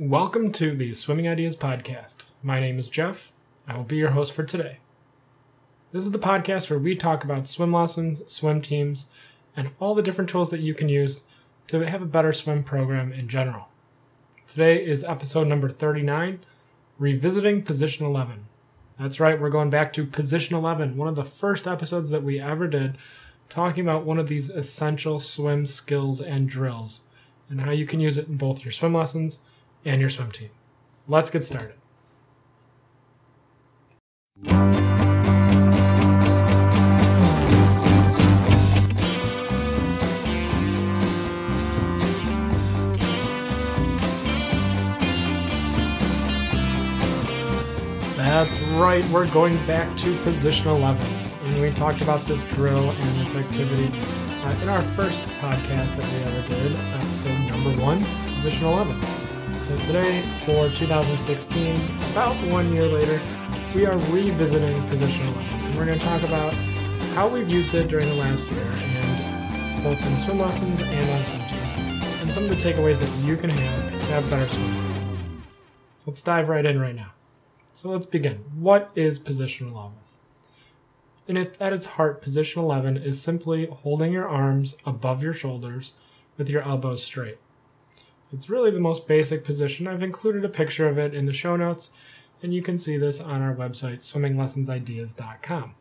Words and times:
Welcome 0.00 0.52
to 0.52 0.76
the 0.76 0.94
Swimming 0.94 1.26
Ideas 1.26 1.56
Podcast. 1.56 2.18
My 2.40 2.60
name 2.60 2.78
is 2.78 2.88
Jeff. 2.88 3.32
I 3.66 3.76
will 3.76 3.82
be 3.82 3.96
your 3.96 4.10
host 4.10 4.32
for 4.32 4.44
today. 4.44 4.78
This 5.90 6.04
is 6.04 6.12
the 6.12 6.20
podcast 6.20 6.70
where 6.70 6.78
we 6.78 6.94
talk 6.94 7.24
about 7.24 7.48
swim 7.48 7.72
lessons, 7.72 8.22
swim 8.32 8.62
teams, 8.62 9.08
and 9.56 9.70
all 9.80 9.96
the 9.96 10.02
different 10.04 10.30
tools 10.30 10.50
that 10.50 10.60
you 10.60 10.72
can 10.72 10.88
use 10.88 11.24
to 11.66 11.80
have 11.80 12.00
a 12.00 12.06
better 12.06 12.32
swim 12.32 12.62
program 12.62 13.12
in 13.12 13.26
general. 13.26 13.70
Today 14.46 14.86
is 14.86 15.02
episode 15.02 15.48
number 15.48 15.68
39 15.68 16.44
Revisiting 17.00 17.62
Position 17.62 18.06
11. 18.06 18.44
That's 19.00 19.18
right, 19.18 19.40
we're 19.40 19.50
going 19.50 19.70
back 19.70 19.92
to 19.94 20.06
Position 20.06 20.54
11, 20.54 20.96
one 20.96 21.08
of 21.08 21.16
the 21.16 21.24
first 21.24 21.66
episodes 21.66 22.10
that 22.10 22.22
we 22.22 22.40
ever 22.40 22.68
did, 22.68 22.98
talking 23.48 23.82
about 23.82 24.04
one 24.04 24.20
of 24.20 24.28
these 24.28 24.48
essential 24.48 25.18
swim 25.18 25.66
skills 25.66 26.20
and 26.20 26.48
drills 26.48 27.00
and 27.50 27.62
how 27.62 27.72
you 27.72 27.84
can 27.84 27.98
use 27.98 28.16
it 28.16 28.28
in 28.28 28.36
both 28.36 28.64
your 28.64 28.70
swim 28.70 28.94
lessons 28.94 29.40
and 29.84 30.00
your 30.00 30.10
swim 30.10 30.30
team. 30.30 30.50
Let's 31.06 31.30
get 31.30 31.44
started. 31.44 31.74
That's 48.16 48.60
right, 48.78 49.04
we're 49.06 49.28
going 49.32 49.56
back 49.66 49.96
to 49.96 50.14
position 50.18 50.68
11. 50.68 51.04
And 51.44 51.60
we 51.60 51.70
talked 51.70 52.02
about 52.02 52.20
this 52.26 52.44
drill 52.44 52.90
and 52.90 53.20
this 53.20 53.34
activity 53.34 53.90
uh, 54.44 54.62
in 54.62 54.68
our 54.68 54.82
first 54.94 55.18
podcast 55.40 55.96
that 55.96 56.12
we 56.12 56.18
ever 56.22 56.48
did, 56.48 56.76
episode 56.94 57.50
number 57.50 57.70
one, 57.82 58.04
position 58.36 58.66
11. 58.66 59.17
So 59.68 59.76
today, 59.80 60.22
for 60.46 60.70
2016, 60.70 61.74
about 62.12 62.34
one 62.50 62.72
year 62.72 62.86
later, 62.86 63.20
we 63.74 63.84
are 63.84 63.98
revisiting 64.10 64.82
position 64.88 65.20
11. 65.26 65.42
And 65.42 65.76
we're 65.76 65.84
going 65.84 65.98
to 65.98 66.04
talk 66.06 66.22
about 66.22 66.54
how 67.12 67.28
we've 67.28 67.50
used 67.50 67.74
it 67.74 67.88
during 67.88 68.08
the 68.08 68.14
last 68.14 68.50
year, 68.50 68.64
and 68.64 69.84
both 69.84 70.00
in 70.06 70.16
swim 70.20 70.38
lessons 70.38 70.80
and 70.80 71.10
on 71.10 71.22
swim 71.22 71.40
team, 71.40 72.02
and 72.22 72.30
some 72.32 72.44
of 72.44 72.48
the 72.48 72.54
takeaways 72.54 72.98
that 72.98 73.26
you 73.26 73.36
can 73.36 73.50
have 73.50 73.92
to 73.92 73.98
have 74.06 74.30
better 74.30 74.48
swim 74.48 74.84
lessons. 74.84 75.22
Let's 76.06 76.22
dive 76.22 76.48
right 76.48 76.64
in 76.64 76.80
right 76.80 76.96
now. 76.96 77.10
So 77.74 77.90
let's 77.90 78.06
begin. 78.06 78.36
What 78.58 78.90
is 78.94 79.18
position 79.18 79.68
11? 79.68 79.92
And 81.28 81.36
it, 81.36 81.58
at 81.60 81.74
its 81.74 81.84
heart, 81.84 82.22
position 82.22 82.62
11 82.62 82.96
is 82.96 83.20
simply 83.20 83.66
holding 83.66 84.14
your 84.14 84.26
arms 84.26 84.76
above 84.86 85.22
your 85.22 85.34
shoulders 85.34 85.92
with 86.38 86.48
your 86.48 86.62
elbows 86.62 87.04
straight. 87.04 87.36
It's 88.32 88.50
really 88.50 88.70
the 88.70 88.80
most 88.80 89.06
basic 89.08 89.44
position. 89.44 89.86
I've 89.86 90.02
included 90.02 90.44
a 90.44 90.48
picture 90.50 90.86
of 90.86 90.98
it 90.98 91.14
in 91.14 91.24
the 91.24 91.32
show 91.32 91.56
notes, 91.56 91.90
and 92.42 92.52
you 92.52 92.62
can 92.62 92.78
see 92.78 92.96
this 92.96 93.20
on 93.20 93.40
our 93.40 93.54
website, 93.54 93.98
swimminglessonsideas.com. 93.98 95.74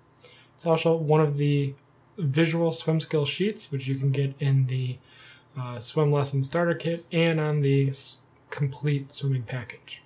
It's 0.56 0.66
also 0.66 0.96
one 0.96 1.22
of 1.22 1.38
the 1.38 1.74
visual 2.18 2.72
swim 2.72 3.00
skill 3.00 3.26
sheets, 3.26 3.72
which 3.72 3.88
you 3.88 3.96
can 3.96 4.12
get 4.12 4.34
in 4.40 4.68
the 4.68 4.98
uh, 5.60 5.80
swim 5.80 6.12
lesson 6.12 6.42
starter 6.42 6.74
kit 6.74 7.06
and 7.12 7.40
on 7.40 7.62
the 7.62 7.90
s- 7.90 8.22
complete 8.50 9.12
swimming 9.12 9.44
package. 9.44 10.02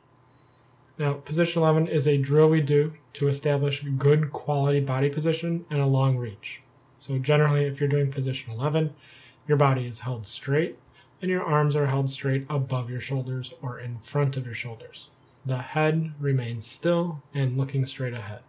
Now, 0.98 1.14
position 1.14 1.62
11 1.62 1.88
is 1.88 2.08
a 2.08 2.18
drill 2.18 2.50
we 2.50 2.62
do 2.62 2.94
to 3.14 3.28
establish 3.28 3.82
good 3.98 4.32
quality 4.32 4.80
body 4.82 5.10
position 5.10 5.66
and 5.70 5.80
a 5.80 5.86
long 5.86 6.18
reach. 6.18 6.62
So, 6.98 7.18
generally, 7.18 7.66
if 7.66 7.80
you're 7.80 7.90
doing 7.90 8.12
position 8.12 8.54
11, 8.54 8.94
your 9.48 9.58
body 9.58 9.88
is 9.88 10.02
held 10.02 10.28
straight 10.28 10.78
and 11.22 11.30
your 11.30 11.44
arms 11.44 11.76
are 11.76 11.88
held 11.88 12.10
straight 12.10 12.46
above 12.50 12.90
your 12.90 13.00
shoulders 13.00 13.54
or 13.62 13.80
in 13.80 14.00
front 14.00 14.38
of 14.38 14.46
your 14.46 14.56
shoulders. 14.56 15.10
The 15.46 15.60
head 15.60 16.14
remains 16.20 16.68
still 16.68 17.24
and 17.34 17.58
looking 17.58 17.86
straight 17.86 18.14
ahead. 18.14 18.42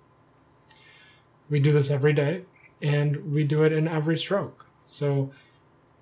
We 1.49 1.61
do 1.61 1.73
this 1.73 1.91
every 1.91 2.13
day 2.13 2.43
and 2.81 3.33
we 3.33 3.45
do 3.45 3.63
it 3.63 3.73
in 3.73 3.87
every 3.87 4.17
stroke. 4.17 4.67
So 4.87 5.31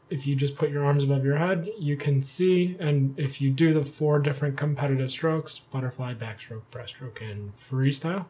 if 0.08 0.26
you 0.26 0.34
just 0.34 0.56
put 0.56 0.70
your 0.70 0.84
arms 0.84 1.04
above 1.04 1.24
your 1.24 1.36
head, 1.36 1.70
you 1.78 1.96
can 1.96 2.22
see, 2.22 2.76
and 2.80 3.18
if 3.18 3.40
you 3.40 3.50
do 3.50 3.72
the 3.72 3.84
four 3.84 4.18
different 4.18 4.56
competitive 4.56 5.10
strokes 5.10 5.58
butterfly, 5.58 6.14
backstroke, 6.14 6.62
breaststroke, 6.72 7.20
and 7.20 7.52
freestyle 7.58 8.26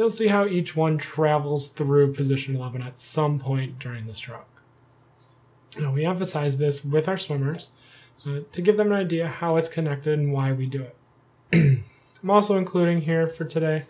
you'll 0.00 0.08
see 0.08 0.28
how 0.28 0.46
each 0.46 0.74
one 0.74 0.96
travels 0.96 1.68
through 1.68 2.10
position 2.14 2.56
11 2.56 2.80
at 2.80 2.98
some 2.98 3.38
point 3.38 3.78
during 3.78 4.06
the 4.06 4.14
stroke. 4.14 4.46
We 5.78 6.04
emphasize 6.04 6.58
this 6.58 6.84
with 6.84 7.08
our 7.08 7.16
swimmers 7.16 7.68
uh, 8.26 8.40
to 8.52 8.62
give 8.62 8.76
them 8.76 8.88
an 8.88 8.98
idea 8.98 9.28
how 9.28 9.56
it's 9.56 9.68
connected 9.68 10.18
and 10.18 10.32
why 10.32 10.52
we 10.52 10.66
do 10.66 10.82
it. 10.82 10.96
I'm 12.22 12.30
also 12.30 12.58
including 12.58 13.02
here 13.02 13.26
for 13.26 13.44
today 13.44 13.84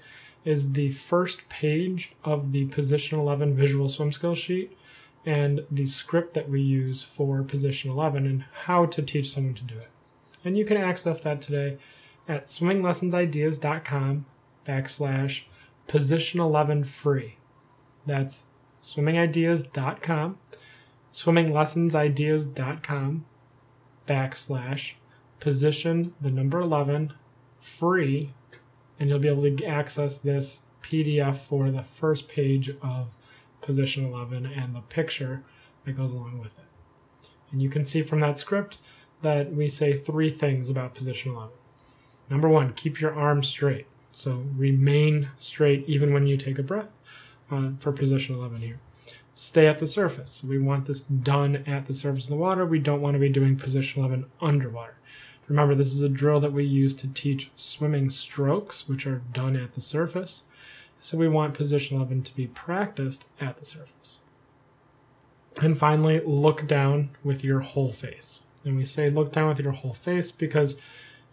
is 0.44 0.72
the 0.72 0.91
first 0.91 1.48
page 1.48 2.12
of 2.24 2.52
the 2.52 2.66
position 2.66 3.18
11 3.18 3.54
visual 3.54 3.88
swim 3.88 4.12
skill 4.12 4.34
sheet 4.34 4.76
and 5.26 5.64
the 5.70 5.86
script 5.86 6.34
that 6.34 6.48
we 6.48 6.60
use 6.60 7.02
for 7.02 7.42
position 7.42 7.91
11 7.91 8.26
and 8.26 8.44
how 8.64 8.86
to 8.86 9.02
teach 9.02 9.30
someone 9.30 9.54
to 9.54 9.64
do 9.64 9.76
it. 9.76 9.91
And 10.44 10.56
you 10.56 10.64
can 10.64 10.78
access 10.78 11.20
that 11.20 11.42
today 11.42 11.76
at 12.26 12.47
swimminglessonsideas.com 12.47 14.24
backslash 14.66 15.42
position 15.88 16.41
11 16.41 16.84
free. 16.84 17.36
That's 18.06 18.44
swimmingideas.com, 18.82 20.38
swimminglessonsideas.com 21.12 23.25
backslash 24.06 24.93
position 25.38 26.15
the 26.21 26.31
number 26.31 26.60
11 26.60 27.15
free, 27.59 28.34
and 28.98 29.09
you'll 29.09 29.19
be 29.19 29.28
able 29.28 29.43
to 29.43 29.65
access 29.65 30.19
this 30.19 30.62
PDF 30.82 31.37
for 31.37 31.71
the 31.71 31.82
first 31.82 32.28
page 32.28 32.71
of 32.82 33.09
position 33.60 34.04
11 34.04 34.47
and 34.47 34.75
the 34.75 34.81
picture 34.81 35.43
that 35.84 35.93
goes 35.93 36.12
along 36.12 36.41
with 36.41 36.59
it. 36.59 36.65
And 37.53 37.62
you 37.62 37.69
can 37.69 37.84
see 37.84 38.03
from 38.03 38.21
that 38.21 38.38
script 38.38 38.78
that 39.22 39.53
we 39.53 39.69
say 39.69 39.92
three 39.92 40.31
things 40.31 40.71
about 40.71 40.94
position 40.94 41.32
11. 41.32 41.50
Number 42.28 42.48
one, 42.48 42.72
keep 42.72 43.00
your 43.00 43.15
arms 43.15 43.48
straight. 43.48 43.87
So 44.12 44.44
remain 44.56 45.31
straight 45.38 45.84
even 45.88 46.12
when 46.12 46.27
you 46.27 46.37
take 46.37 46.59
a 46.59 46.62
breath 46.62 46.91
uh, 47.50 47.71
for 47.78 47.92
position 47.92 48.37
11 48.37 48.60
here. 48.60 48.81
Stay 49.34 49.66
at 49.66 49.78
the 49.78 49.86
surface. 49.86 50.44
We 50.44 50.58
want 50.58 50.86
this 50.86 51.00
done 51.00 51.64
at 51.66 51.86
the 51.86 51.94
surface 51.94 52.24
of 52.24 52.30
the 52.30 52.36
water. 52.36 52.66
We 52.66 52.78
don't 52.78 53.00
want 53.00 53.14
to 53.14 53.20
be 53.20 53.28
doing 53.28 53.56
position 53.56 54.00
11 54.00 54.26
underwater. 54.41 54.96
Remember, 55.48 55.74
this 55.74 55.92
is 55.92 56.02
a 56.02 56.08
drill 56.08 56.38
that 56.41 56.52
we 56.52 56.64
use 56.64 56.94
to 56.94 57.08
teach 57.08 57.50
swimming 57.56 58.08
strokes, 58.10 58.88
which 58.88 59.06
are 59.06 59.22
done 59.32 59.56
at 59.56 59.74
the 59.74 59.80
surface. 59.80 60.44
So 61.00 61.18
we 61.18 61.28
want 61.28 61.54
position 61.54 61.96
11 61.96 62.22
to 62.22 62.36
be 62.36 62.46
practiced 62.46 63.26
at 63.41 63.56
the 63.56 63.64
surface. 63.64 64.18
And 65.60 65.76
finally, 65.76 66.20
look 66.20 66.66
down 66.68 67.10
with 67.24 67.42
your 67.42 67.60
whole 67.60 67.92
face. 67.92 68.42
And 68.64 68.76
we 68.76 68.84
say 68.84 69.10
look 69.10 69.32
down 69.32 69.48
with 69.48 69.60
your 69.60 69.72
whole 69.72 69.94
face 69.94 70.30
because 70.30 70.80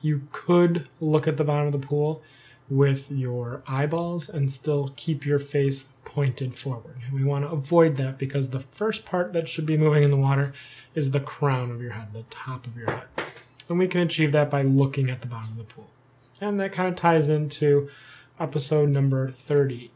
you 0.02 0.24
could 0.32 0.88
look 1.00 1.28
at 1.28 1.38
the 1.38 1.44
bottom 1.44 1.68
of 1.68 1.74
the 1.74 1.88
pool 1.88 2.22
with 2.70 3.12
your 3.12 3.64
eyeballs 3.68 4.28
and 4.30 4.52
still 4.52 4.94
keep 4.96 5.26
your 5.26 5.40
face 5.40 5.88
pointed 6.04 6.56
forward. 6.56 6.98
And 7.06 7.14
we 7.14 7.24
want 7.24 7.46
to 7.46 7.52
avoid 7.52 7.98
that 7.98 8.18
because 8.18 8.50
the 8.50 8.60
first 8.60 9.06
part 9.06 9.34
that 9.34 9.48
should 9.48 9.66
be 9.66 9.78
moving 9.78 10.04
in 10.04 10.12
the 10.12 10.18
water 10.18 10.54
is 10.96 11.12
the 11.12 11.20
crown 11.20 11.72
of 11.72 11.82
your 11.82 11.92
head, 11.92 12.14
the 12.14 12.24
top 12.24 12.68
of 12.68 12.76
your 12.76 12.92
head. 12.92 13.06
And 13.70 13.80
we 13.80 13.88
can 13.88 14.02
achieve 14.02 14.32
that 14.32 14.50
by 14.50 14.62
looking 14.62 15.10
at 15.10 15.22
the 15.22 15.28
bottom 15.28 15.52
of 15.52 15.58
the 15.58 15.64
pool. 15.64 15.90
And 16.40 16.60
that 16.60 16.72
kind 16.72 16.88
of 16.88 16.96
ties 16.96 17.30
into 17.30 17.90
episode 18.40 18.90
number 18.90 19.30
30. 19.30 19.92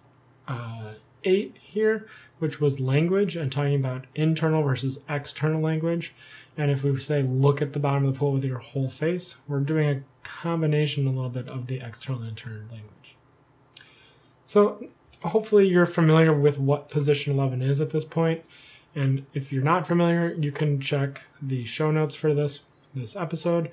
uh, 0.48 0.94
here, 1.24 2.08
which 2.40 2.60
was 2.60 2.80
language 2.80 3.36
and 3.36 3.52
talking 3.52 3.76
about 3.76 4.06
internal 4.16 4.64
versus 4.64 5.04
external 5.10 5.62
language. 5.62 6.14
And 6.58 6.70
if 6.72 6.84
we 6.84 6.98
say 7.00 7.22
look 7.22 7.62
at 7.62 7.74
the 7.74 7.80
bottom 7.80 8.06
of 8.06 8.14
the 8.14 8.20
pool 8.20 8.34
with 8.34 8.46
your 8.46 8.60
whole 8.60 8.90
face, 8.90 9.38
we're 9.48 9.60
doing 9.60 9.90
a 9.90 10.04
combination 10.24 11.08
a 11.08 11.12
little 11.12 11.30
bit 11.30 11.48
of 11.48 11.68
the 11.68 11.80
external 11.80 12.22
and 12.22 12.32
internal 12.32 12.62
language. 12.72 13.16
So 14.46 14.88
hopefully 15.24 15.68
you're 15.68 15.86
familiar 15.86 16.34
with 16.34 16.60
what 16.60 16.90
position 16.90 17.34
11 17.34 17.62
is 17.62 17.80
at 17.80 17.92
this 17.92 18.06
point. 18.06 18.44
And 18.94 19.26
if 19.34 19.52
you're 19.52 19.64
not 19.64 19.88
familiar, 19.88 20.34
you 20.34 20.52
can 20.52 20.82
check 20.82 21.22
the 21.42 21.64
show 21.66 21.92
notes 21.92 22.16
for 22.16 22.34
this 22.34 22.66
this 22.94 23.16
episode, 23.16 23.72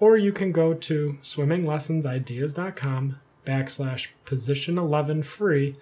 or 0.00 0.16
you 0.16 0.32
can 0.32 0.50
go 0.50 0.74
to 0.74 1.18
swimminglessonsideas.com 1.22 3.20
backslash 3.46 4.08
position 4.24 4.76
11 4.76 5.22
free 5.22 5.76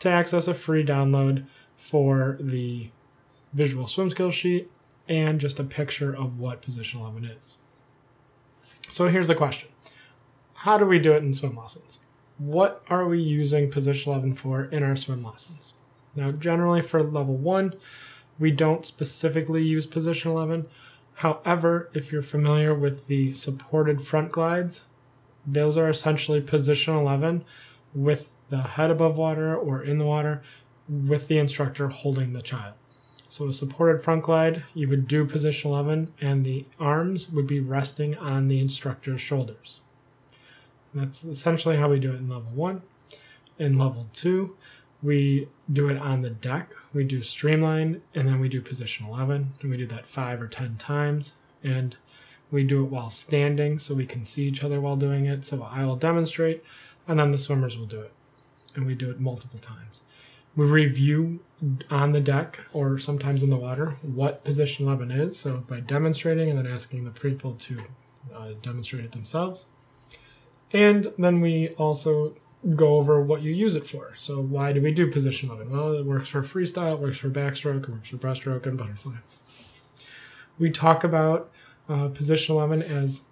to 0.00 0.08
access 0.08 0.48
a 0.48 0.54
free 0.54 0.84
download 0.84 1.46
for 1.76 2.36
the 2.40 2.90
visual 3.52 3.86
swim 3.86 4.10
skill 4.10 4.30
sheet 4.30 4.70
and 5.08 5.40
just 5.40 5.58
a 5.58 5.64
picture 5.64 6.14
of 6.14 6.38
what 6.38 6.62
position 6.62 7.00
11 7.00 7.24
is. 7.24 7.56
So 8.90 9.08
here's 9.08 9.28
the 9.28 9.34
question 9.34 9.68
How 10.54 10.78
do 10.78 10.84
we 10.84 10.98
do 10.98 11.12
it 11.12 11.22
in 11.22 11.34
swim 11.34 11.56
lessons? 11.56 12.00
What 12.38 12.82
are 12.90 13.06
we 13.06 13.20
using 13.20 13.70
position 13.70 14.12
11 14.12 14.34
for 14.34 14.64
in 14.64 14.82
our 14.82 14.96
swim 14.96 15.24
lessons? 15.24 15.74
Now, 16.14 16.32
generally 16.32 16.82
for 16.82 17.02
level 17.02 17.36
one, 17.36 17.74
we 18.38 18.50
don't 18.50 18.84
specifically 18.84 19.62
use 19.62 19.86
position 19.86 20.30
11. 20.30 20.66
However, 21.14 21.90
if 21.94 22.12
you're 22.12 22.22
familiar 22.22 22.74
with 22.74 23.06
the 23.06 23.32
supported 23.32 24.02
front 24.02 24.32
glides, 24.32 24.84
those 25.46 25.78
are 25.78 25.88
essentially 25.88 26.40
position 26.40 26.94
11 26.94 27.44
with 27.94 28.30
the 28.48 28.62
head 28.62 28.90
above 28.90 29.16
water 29.16 29.56
or 29.56 29.82
in 29.82 29.98
the 29.98 30.04
water 30.04 30.42
with 30.88 31.28
the 31.28 31.38
instructor 31.38 31.88
holding 31.88 32.32
the 32.32 32.42
child. 32.42 32.74
So 33.28 33.48
a 33.48 33.52
supported 33.52 34.02
front 34.02 34.22
glide, 34.22 34.62
you 34.72 34.88
would 34.88 35.08
do 35.08 35.24
position 35.24 35.70
11 35.70 36.12
and 36.20 36.44
the 36.44 36.64
arms 36.78 37.28
would 37.30 37.46
be 37.46 37.60
resting 37.60 38.16
on 38.16 38.48
the 38.48 38.60
instructor's 38.60 39.20
shoulders. 39.20 39.80
And 40.92 41.02
that's 41.02 41.24
essentially 41.24 41.76
how 41.76 41.90
we 41.90 41.98
do 41.98 42.12
it 42.12 42.16
in 42.16 42.28
level 42.28 42.52
1. 42.54 42.82
In 43.58 43.78
level 43.78 44.06
2, 44.12 44.56
we 45.02 45.48
do 45.70 45.88
it 45.88 45.98
on 45.98 46.22
the 46.22 46.30
deck. 46.30 46.72
We 46.94 47.04
do 47.04 47.22
streamline 47.22 48.02
and 48.14 48.28
then 48.28 48.40
we 48.40 48.48
do 48.48 48.60
position 48.60 49.06
11 49.06 49.54
and 49.60 49.70
we 49.70 49.76
do 49.76 49.86
that 49.86 50.06
5 50.06 50.40
or 50.40 50.46
10 50.46 50.76
times 50.76 51.34
and 51.64 51.96
we 52.50 52.62
do 52.62 52.84
it 52.84 52.90
while 52.90 53.10
standing 53.10 53.78
so 53.78 53.94
we 53.94 54.06
can 54.06 54.24
see 54.24 54.46
each 54.46 54.62
other 54.62 54.80
while 54.80 54.96
doing 54.96 55.26
it. 55.26 55.44
So 55.44 55.62
I 55.62 55.84
will 55.84 55.96
demonstrate 55.96 56.62
and 57.08 57.18
then 57.18 57.32
the 57.32 57.38
swimmers 57.38 57.76
will 57.76 57.86
do 57.86 58.00
it. 58.00 58.12
And 58.76 58.86
we 58.86 58.94
do 58.94 59.10
it 59.10 59.18
multiple 59.18 59.58
times. 59.58 60.02
We 60.54 60.66
review 60.66 61.40
on 61.90 62.10
the 62.10 62.20
deck 62.20 62.60
or 62.72 62.98
sometimes 62.98 63.42
in 63.42 63.50
the 63.50 63.56
water 63.56 63.96
what 64.02 64.44
position 64.44 64.86
11 64.86 65.10
is. 65.10 65.38
So 65.38 65.58
by 65.68 65.80
demonstrating 65.80 66.48
and 66.48 66.58
then 66.58 66.66
asking 66.66 67.04
the 67.04 67.10
people 67.10 67.54
to 67.54 67.82
uh, 68.34 68.50
demonstrate 68.62 69.04
it 69.04 69.12
themselves. 69.12 69.66
And 70.72 71.12
then 71.18 71.40
we 71.40 71.70
also 71.70 72.34
go 72.74 72.96
over 72.96 73.20
what 73.20 73.42
you 73.42 73.52
use 73.52 73.76
it 73.76 73.86
for. 73.86 74.14
So 74.16 74.40
why 74.40 74.72
do 74.72 74.80
we 74.80 74.92
do 74.92 75.10
position 75.10 75.50
11? 75.50 75.70
Well, 75.70 75.92
it 75.92 76.04
works 76.04 76.30
for 76.30 76.42
freestyle, 76.42 76.94
it 76.94 77.00
works 77.00 77.18
for 77.18 77.30
backstroke, 77.30 77.84
it 77.84 77.90
works 77.90 78.08
for 78.08 78.16
breaststroke, 78.16 78.66
and 78.66 78.76
butterfly. 78.76 79.16
We 80.58 80.70
talk 80.70 81.04
about 81.04 81.50
uh, 81.88 82.08
position 82.08 82.56
11 82.56 82.82
as 82.82 83.22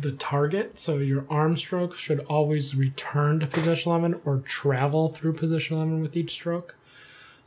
the 0.00 0.12
target. 0.12 0.78
So 0.78 0.98
your 0.98 1.24
arm 1.28 1.56
stroke 1.56 1.96
should 1.96 2.20
always 2.28 2.74
return 2.74 3.40
to 3.40 3.46
position 3.46 3.90
11 3.90 4.20
or 4.24 4.38
travel 4.38 5.08
through 5.08 5.34
position 5.34 5.76
11 5.76 6.02
with 6.02 6.16
each 6.16 6.32
stroke. 6.32 6.76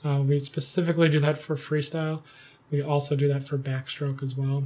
Uh, 0.04 0.22
we 0.26 0.40
specifically 0.40 1.10
do 1.10 1.20
that 1.20 1.38
for 1.38 1.56
freestyle. 1.56 2.22
We 2.72 2.82
also 2.82 3.16
do 3.16 3.28
that 3.28 3.44
for 3.44 3.58
backstroke 3.58 4.24
as 4.24 4.36
well, 4.36 4.64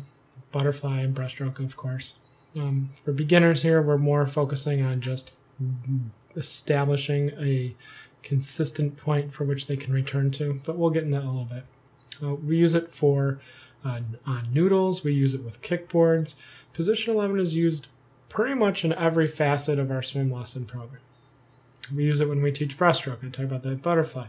butterfly 0.51 1.01
and 1.01 1.15
breaststroke, 1.15 1.59
of 1.59 1.75
course. 1.75 2.15
Um, 2.55 2.91
for 3.03 3.11
beginners 3.11 3.63
here, 3.63 3.81
we're 3.81 3.97
more 3.97 4.25
focusing 4.27 4.81
on 4.81 5.01
just 5.01 5.31
establishing 6.35 7.31
a 7.39 7.75
consistent 8.23 8.97
point 8.97 9.33
for 9.33 9.43
which 9.43 9.67
they 9.67 9.75
can 9.75 9.93
return 9.93 10.31
to, 10.31 10.61
but 10.63 10.77
we'll 10.77 10.89
get 10.89 11.03
into 11.03 11.17
that 11.17 11.25
a 11.25 11.27
little 11.27 11.45
bit. 11.45 11.63
Uh, 12.23 12.35
we 12.35 12.57
use 12.57 12.75
it 12.75 12.91
for 12.91 13.39
uh, 13.83 14.01
on 14.25 14.47
noodles, 14.51 15.03
we 15.03 15.13
use 15.13 15.33
it 15.33 15.43
with 15.43 15.61
kickboards. 15.61 16.35
Position 16.75 17.13
11 17.13 17.39
is 17.39 17.55
used 17.55 17.87
pretty 18.27 18.53
much 18.53 18.83
in 18.83 18.91
every 18.93 19.29
facet 19.29 19.79
of 19.79 19.89
our 19.89 20.03
swim 20.03 20.29
lesson 20.29 20.65
program. 20.65 20.99
We 21.95 22.03
use 22.03 22.19
it 22.19 22.27
when 22.27 22.41
we 22.41 22.51
teach 22.51 22.77
breaststroke. 22.77 23.25
I 23.25 23.29
talk 23.29 23.45
about 23.45 23.63
that 23.63 23.81
butterfly. 23.81 24.27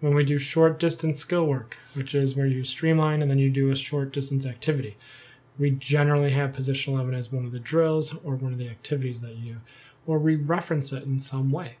When 0.00 0.14
we 0.14 0.24
do 0.24 0.38
short 0.38 0.80
distance 0.80 1.18
skill 1.18 1.44
work, 1.44 1.76
which 1.92 2.14
is 2.14 2.34
where 2.34 2.46
you 2.46 2.64
streamline 2.64 3.20
and 3.20 3.30
then 3.30 3.38
you 3.38 3.50
do 3.50 3.70
a 3.70 3.76
short 3.76 4.10
distance 4.10 4.46
activity. 4.46 4.96
We 5.58 5.70
generally 5.70 6.30
have 6.30 6.54
position 6.54 6.94
11 6.94 7.12
as 7.14 7.30
one 7.30 7.44
of 7.44 7.52
the 7.52 7.58
drills 7.58 8.14
or 8.24 8.36
one 8.36 8.52
of 8.52 8.58
the 8.58 8.70
activities 8.70 9.20
that 9.20 9.36
you 9.36 9.52
do 9.52 9.60
or 10.06 10.18
we 10.18 10.34
reference 10.34 10.92
it 10.92 11.04
in 11.04 11.18
some 11.18 11.50
way. 11.50 11.76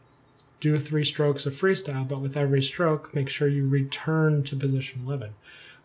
Do 0.60 0.78
three 0.78 1.04
strokes 1.04 1.46
of 1.46 1.54
freestyle, 1.54 2.06
but 2.06 2.20
with 2.20 2.36
every 2.36 2.62
stroke, 2.62 3.14
make 3.14 3.28
sure 3.28 3.48
you 3.48 3.66
return 3.66 4.44
to 4.44 4.56
position 4.56 5.02
11, 5.04 5.34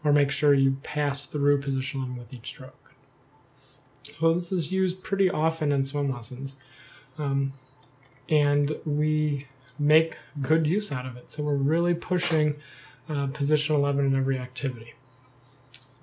or 0.03 0.13
make 0.13 0.29
sure 0.29 0.53
you 0.53 0.77
pass 0.83 1.25
through 1.25 1.61
position 1.61 2.01
11 2.01 2.17
with 2.17 2.33
each 2.33 2.47
stroke. 2.47 2.86
So 4.19 4.33
this 4.33 4.51
is 4.51 4.71
used 4.71 5.03
pretty 5.03 5.29
often 5.29 5.71
in 5.71 5.83
swim 5.83 6.11
lessons, 6.11 6.55
um, 7.19 7.53
and 8.27 8.75
we 8.83 9.45
make 9.77 10.17
good 10.41 10.65
use 10.65 10.91
out 10.91 11.05
of 11.05 11.15
it. 11.17 11.31
So 11.31 11.43
we're 11.43 11.53
really 11.53 11.93
pushing 11.93 12.55
uh, 13.07 13.27
position 13.27 13.75
11 13.75 14.07
in 14.07 14.15
every 14.15 14.39
activity. 14.39 14.95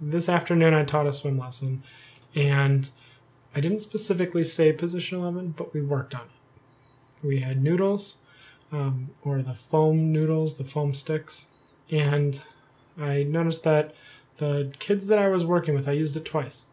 This 0.01 0.29
afternoon, 0.29 0.75
I 0.75 0.85
taught 0.85 1.09
a 1.09 1.13
swim 1.13 1.39
lesson, 1.39 1.83
and 2.37 2.89
I 3.55 3.61
didn't 3.61 3.81
specifically 3.81 4.45
say 4.45 4.73
position 4.73 5.19
11, 5.19 5.55
but 5.57 5.75
we 5.75 5.83
worked 5.83 6.15
on 6.15 6.23
it. 6.23 7.27
We 7.27 7.41
had 7.41 7.63
noodles, 7.63 8.19
um, 8.71 9.11
or 9.25 9.43
the 9.43 9.55
foam 9.55 10.13
noodles, 10.13 10.57
the 10.57 10.65
foam 10.65 10.95
sticks, 10.95 11.49
and 11.91 12.41
I 12.97 13.25
noticed 13.25 13.65
that 13.65 13.93
the 14.37 14.73
kids 14.79 15.09
that 15.09 15.19
I 15.19 15.27
was 15.29 15.45
working 15.45 15.75
with, 15.75 15.89
I 15.89 15.93
used 15.93 16.17
it 16.17 16.25
twice. 16.25 16.67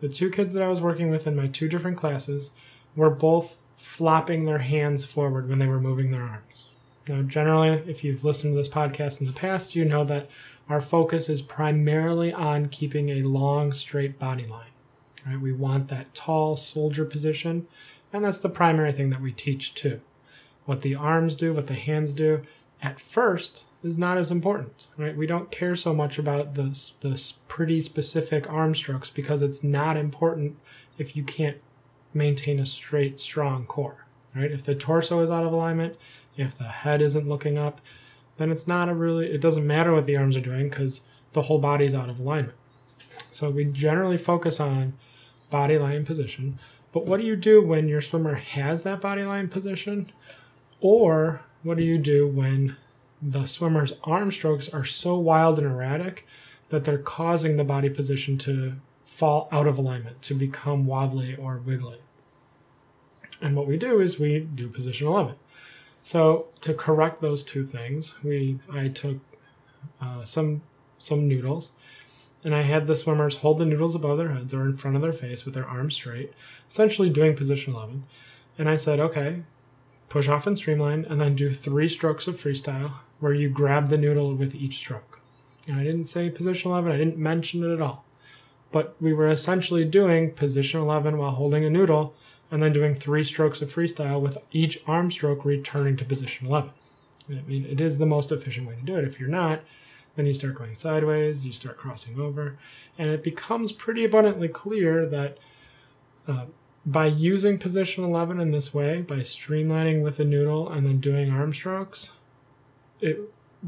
The 0.00 0.08
two 0.08 0.30
kids 0.30 0.52
that 0.54 0.62
I 0.62 0.68
was 0.68 0.80
working 0.80 1.10
with 1.10 1.26
in 1.26 1.36
my 1.36 1.46
two 1.46 1.68
different 1.68 1.96
classes 1.96 2.52
were 2.96 3.10
both 3.10 3.56
flopping 3.76 4.44
their 4.44 4.58
hands 4.58 5.04
forward 5.04 5.48
when 5.48 5.58
they 5.58 5.66
were 5.66 5.80
moving 5.80 6.10
their 6.10 6.22
arms. 6.22 6.68
Now, 7.08 7.22
generally, 7.22 7.70
if 7.90 8.04
you've 8.04 8.24
listened 8.24 8.52
to 8.52 8.56
this 8.56 8.68
podcast 8.68 9.20
in 9.20 9.26
the 9.26 9.32
past, 9.32 9.74
you 9.74 9.84
know 9.84 10.04
that 10.04 10.30
our 10.68 10.80
focus 10.80 11.28
is 11.28 11.42
primarily 11.42 12.32
on 12.32 12.68
keeping 12.68 13.08
a 13.08 13.22
long, 13.22 13.72
straight 13.72 14.18
body 14.18 14.46
line. 14.46 14.70
Right? 15.26 15.40
We 15.40 15.52
want 15.52 15.88
that 15.88 16.14
tall 16.14 16.56
soldier 16.56 17.04
position, 17.04 17.66
and 18.12 18.24
that's 18.24 18.38
the 18.38 18.48
primary 18.48 18.92
thing 18.92 19.10
that 19.10 19.20
we 19.20 19.32
teach 19.32 19.74
too. 19.74 20.00
What 20.64 20.82
the 20.82 20.94
arms 20.94 21.36
do, 21.36 21.52
what 21.52 21.66
the 21.66 21.74
hands 21.74 22.12
do, 22.12 22.42
at 22.82 23.00
first 23.00 23.64
is 23.82 23.98
not 23.98 24.18
as 24.18 24.30
important. 24.30 24.88
Right? 24.96 25.16
We 25.16 25.26
don't 25.26 25.50
care 25.50 25.76
so 25.76 25.94
much 25.94 26.18
about 26.18 26.54
this 26.54 26.94
this 27.00 27.32
pretty 27.48 27.80
specific 27.80 28.50
arm 28.50 28.74
strokes 28.74 29.10
because 29.10 29.42
it's 29.42 29.64
not 29.64 29.96
important 29.96 30.58
if 30.98 31.16
you 31.16 31.22
can't 31.22 31.58
maintain 32.12 32.58
a 32.58 32.66
straight, 32.66 33.20
strong 33.20 33.66
core. 33.66 34.06
Right? 34.34 34.50
If 34.50 34.64
the 34.64 34.74
torso 34.74 35.20
is 35.20 35.30
out 35.30 35.44
of 35.44 35.52
alignment, 35.52 35.96
if 36.36 36.54
the 36.54 36.64
head 36.64 37.02
isn't 37.02 37.28
looking 37.28 37.58
up, 37.58 37.80
then 38.36 38.50
it's 38.50 38.66
not 38.66 38.88
a 38.88 38.94
really 38.94 39.30
it 39.32 39.40
doesn't 39.40 39.66
matter 39.66 39.92
what 39.92 40.06
the 40.06 40.16
arms 40.16 40.36
are 40.36 40.40
doing 40.40 40.68
because 40.68 41.02
the 41.32 41.42
whole 41.42 41.58
body's 41.58 41.94
out 41.94 42.08
of 42.08 42.20
alignment. 42.20 42.56
So 43.30 43.50
we 43.50 43.64
generally 43.64 44.16
focus 44.16 44.60
on 44.60 44.94
body 45.50 45.78
line 45.78 46.04
position. 46.04 46.58
But 46.92 47.06
what 47.06 47.20
do 47.20 47.26
you 47.26 47.36
do 47.36 47.62
when 47.62 47.88
your 47.88 48.00
swimmer 48.00 48.34
has 48.34 48.82
that 48.82 49.00
body 49.00 49.22
line 49.22 49.48
position? 49.48 50.10
Or 50.80 51.42
what 51.62 51.76
do 51.76 51.84
you 51.84 51.98
do 51.98 52.26
when 52.26 52.76
the 53.22 53.46
swimmer's 53.46 53.92
arm 54.04 54.30
strokes 54.30 54.68
are 54.68 54.84
so 54.84 55.16
wild 55.18 55.58
and 55.58 55.66
erratic 55.66 56.26
that 56.70 56.84
they're 56.84 56.98
causing 56.98 57.56
the 57.56 57.64
body 57.64 57.90
position 57.90 58.38
to 58.38 58.74
fall 59.04 59.48
out 59.52 59.66
of 59.66 59.76
alignment, 59.76 60.22
to 60.22 60.34
become 60.34 60.86
wobbly 60.86 61.36
or 61.36 61.58
wiggly? 61.58 61.98
And 63.42 63.56
what 63.56 63.66
we 63.66 63.76
do 63.76 64.00
is 64.00 64.18
we 64.18 64.40
do 64.40 64.68
position 64.68 65.06
11. 65.06 65.34
So 66.02 66.48
to 66.62 66.74
correct 66.74 67.20
those 67.20 67.42
two 67.44 67.66
things, 67.66 68.18
we 68.22 68.58
I 68.72 68.88
took 68.88 69.18
uh, 70.00 70.24
some 70.24 70.62
some 70.98 71.28
noodles 71.28 71.72
and 72.44 72.54
I 72.54 72.62
had 72.62 72.86
the 72.86 72.96
swimmers 72.96 73.36
hold 73.36 73.58
the 73.58 73.66
noodles 73.66 73.94
above 73.94 74.18
their 74.18 74.32
heads 74.32 74.54
or 74.54 74.64
in 74.64 74.76
front 74.76 74.96
of 74.96 75.02
their 75.02 75.12
face 75.12 75.44
with 75.44 75.54
their 75.54 75.66
arms 75.66 75.94
straight, 75.94 76.32
essentially 76.70 77.10
doing 77.10 77.36
position 77.36 77.74
11. 77.74 78.04
And 78.58 78.68
I 78.68 78.76
said, 78.76 79.00
okay, 79.00 79.42
push 80.10 80.28
off 80.28 80.46
and 80.46 80.58
streamline, 80.58 81.06
and 81.08 81.18
then 81.18 81.34
do 81.34 81.50
three 81.50 81.88
strokes 81.88 82.26
of 82.26 82.34
freestyle 82.34 82.92
where 83.20 83.32
you 83.32 83.48
grab 83.48 83.88
the 83.88 83.96
noodle 83.96 84.34
with 84.34 84.54
each 84.54 84.76
stroke. 84.76 85.22
And 85.66 85.78
I 85.78 85.84
didn't 85.84 86.04
say 86.04 86.28
position 86.28 86.70
11, 86.70 86.92
I 86.92 86.98
didn't 86.98 87.16
mention 87.16 87.64
it 87.64 87.72
at 87.72 87.80
all. 87.80 88.04
But 88.72 88.96
we 89.00 89.12
were 89.12 89.28
essentially 89.28 89.84
doing 89.84 90.32
position 90.32 90.80
11 90.80 91.16
while 91.16 91.32
holding 91.32 91.64
a 91.64 91.70
noodle 91.70 92.14
and 92.50 92.60
then 92.60 92.72
doing 92.72 92.94
three 92.94 93.24
strokes 93.24 93.62
of 93.62 93.72
freestyle 93.72 94.20
with 94.20 94.36
each 94.50 94.80
arm 94.86 95.10
stroke 95.10 95.44
returning 95.44 95.96
to 95.96 96.04
position 96.04 96.48
11. 96.48 96.72
I 97.28 97.42
mean, 97.46 97.64
it 97.66 97.80
is 97.80 97.98
the 97.98 98.06
most 98.06 98.32
efficient 98.32 98.66
way 98.66 98.74
to 98.74 98.82
do 98.82 98.96
it. 98.96 99.04
If 99.04 99.20
you're 99.20 99.28
not, 99.28 99.60
then 100.16 100.26
you 100.26 100.34
start 100.34 100.56
going 100.56 100.74
sideways, 100.74 101.46
you 101.46 101.52
start 101.52 101.76
crossing 101.76 102.18
over, 102.18 102.58
and 102.98 103.10
it 103.10 103.22
becomes 103.22 103.70
pretty 103.70 104.04
abundantly 104.04 104.48
clear 104.48 105.06
that 105.06 105.38
uh, 106.26 106.46
by 106.86 107.06
using 107.06 107.58
position 107.58 108.04
11 108.04 108.40
in 108.40 108.50
this 108.52 108.72
way, 108.72 109.02
by 109.02 109.16
streamlining 109.16 110.02
with 110.02 110.16
the 110.16 110.24
noodle 110.24 110.70
and 110.70 110.86
then 110.86 110.98
doing 111.00 111.30
arm 111.30 111.52
strokes, 111.52 112.12
it 113.00 113.18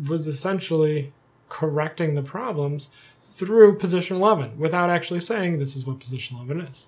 was 0.09 0.27
essentially 0.27 1.13
correcting 1.49 2.15
the 2.15 2.23
problems 2.23 2.89
through 3.21 3.77
position 3.77 4.17
11 4.17 4.59
without 4.59 4.91
actually 4.91 5.21
saying 5.21 5.59
this 5.59 5.77
is 5.77 5.87
what 5.87 6.01
position 6.01 6.37
11 6.37 6.61
is. 6.63 6.87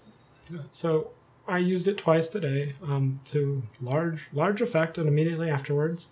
So 0.71 1.11
I 1.47 1.59
used 1.59 1.89
it 1.89 1.99
twice 1.99 2.29
today 2.29 2.75
um, 2.83 3.17
to 3.27 3.63
large 3.81 4.29
large 4.33 4.61
effect, 4.61 4.99
and 4.99 5.09
immediately 5.09 5.51
afterwards, 5.51 6.09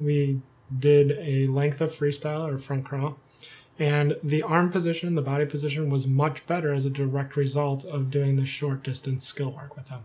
we 0.00 0.40
did 0.76 1.12
a 1.12 1.46
length 1.50 1.80
of 1.80 1.92
freestyle 1.92 2.48
or 2.48 2.58
front 2.58 2.84
crawl. 2.84 3.18
And 3.78 4.16
the 4.22 4.42
arm 4.42 4.70
position, 4.70 5.14
the 5.14 5.22
body 5.22 5.44
position 5.44 5.90
was 5.90 6.06
much 6.06 6.46
better 6.46 6.72
as 6.72 6.86
a 6.86 6.90
direct 6.90 7.36
result 7.36 7.84
of 7.84 8.10
doing 8.10 8.36
the 8.36 8.46
short 8.46 8.82
distance 8.82 9.26
skill 9.26 9.50
work 9.50 9.76
with 9.76 9.88
them. 9.88 10.04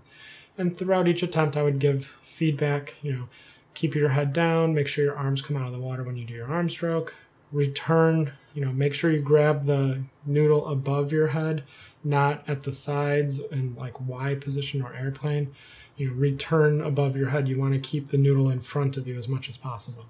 And 0.58 0.76
throughout 0.76 1.08
each 1.08 1.24
attempt, 1.24 1.56
I 1.56 1.64
would 1.64 1.80
give 1.80 2.06
feedback, 2.22 2.96
you 3.02 3.14
know, 3.14 3.30
keep 3.74 3.96
your 3.96 4.10
head 4.10 4.34
down, 4.34 4.74
make 4.74 4.88
sure 4.88 5.06
your 5.06 5.18
arms 5.18 5.42
come 5.42 5.56
out 5.56 5.68
of 5.68 5.72
the 5.72 5.80
water 5.80 6.04
when 6.04 6.18
you 6.18 6.26
do 6.26 6.34
your 6.34 6.52
arm 6.52 6.68
stroke, 6.68 7.16
return, 7.54 8.34
you 8.54 8.64
know, 8.64 8.74
make 8.74 8.94
sure 8.94 9.12
you 9.12 9.22
grab 9.22 9.66
the 9.66 10.02
noodle 10.26 10.68
above 10.68 11.14
your 11.14 11.28
head, 11.28 11.64
not 12.04 12.44
at 12.50 12.64
the 12.64 12.74
sides 12.74 13.40
in 13.40 13.76
like 13.76 14.00
Y 14.02 14.36
position 14.36 14.82
or 14.82 14.94
airplane. 14.94 15.54
You 15.96 16.10
know, 16.10 16.16
return 16.16 16.82
above 16.82 17.16
your 17.16 17.30
head. 17.30 17.48
You 17.48 17.60
want 17.60 17.74
to 17.74 17.80
keep 17.80 18.10
the 18.10 18.18
noodle 18.18 18.50
in 18.50 18.62
front 18.62 18.98
of 18.98 19.08
you 19.08 19.18
as 19.18 19.28
much 19.28 19.50
as 19.50 19.58
possible. 19.58 20.06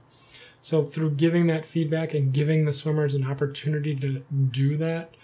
So 0.61 0.85
through 0.85 1.11
giving 1.11 1.47
that 1.47 1.65
feedback 1.65 2.13
and 2.13 2.31
giving 2.31 2.65
the 2.65 2.73
swimmers 2.73 3.15
an 3.15 3.25
opportunity 3.25 3.95
to 3.95 4.23
do 4.51 4.77
that, 4.77 5.15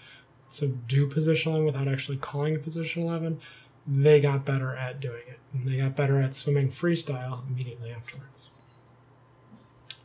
so 0.48 0.68
do 0.68 1.06
position 1.06 1.52
11 1.52 1.66
without 1.66 1.88
actually 1.88 2.16
calling 2.16 2.56
a 2.56 2.58
position 2.58 3.02
11, 3.02 3.40
they 3.86 4.20
got 4.20 4.44
better 4.44 4.74
at 4.74 5.00
doing 5.00 5.22
it. 5.28 5.38
And 5.54 5.66
they 5.66 5.76
got 5.76 5.94
better 5.94 6.20
at 6.20 6.34
swimming 6.34 6.70
freestyle 6.70 7.48
immediately 7.48 7.90
afterwards. 7.90 8.50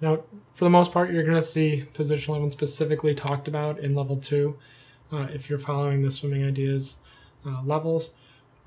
Now, 0.02 0.24
for 0.54 0.66
the 0.66 0.70
most 0.70 0.92
part, 0.92 1.12
you're 1.12 1.24
going 1.24 1.36
to 1.36 1.42
see 1.42 1.86
position 1.94 2.32
11 2.32 2.52
specifically 2.52 3.16
talked 3.16 3.48
about 3.48 3.80
in 3.80 3.96
level 3.96 4.18
2 4.18 4.56
uh, 5.12 5.28
if 5.34 5.50
you're 5.50 5.60
following 5.60 6.02
the 6.02 6.12
swimming 6.12 6.46
ideas 6.46 6.98
uh, 7.46 7.62
levels 7.64 8.12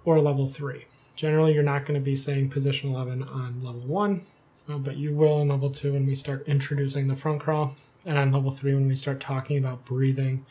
or 0.05 0.19
level 0.21 0.47
3. 0.47 0.85
Generally, 1.15 1.55
you're 1.55 1.63
not 1.63 1.85
going 1.85 1.99
to 1.99 2.05
be 2.05 2.17
saying 2.17 2.49
position 2.51 2.91
11 2.91 3.23
on 3.25 3.63
level 3.63 3.83
1, 3.83 4.23
uh, 4.69 4.79
but 4.79 4.97
you 4.97 5.15
will 5.15 5.41
in 5.41 5.49
level 5.49 5.71
2 5.71 5.93
when 5.93 6.07
we 6.07 6.15
start 6.15 6.47
introducing 6.47 7.09
the 7.09 7.17
front 7.17 7.41
crawl, 7.41 7.75
and 8.05 8.19
on 8.19 8.33
level 8.33 8.51
3 8.51 8.75
when 8.75 8.89
we 8.89 8.97
start 8.97 9.21
talking 9.21 9.59
about 9.59 9.85
breathing 9.85 10.45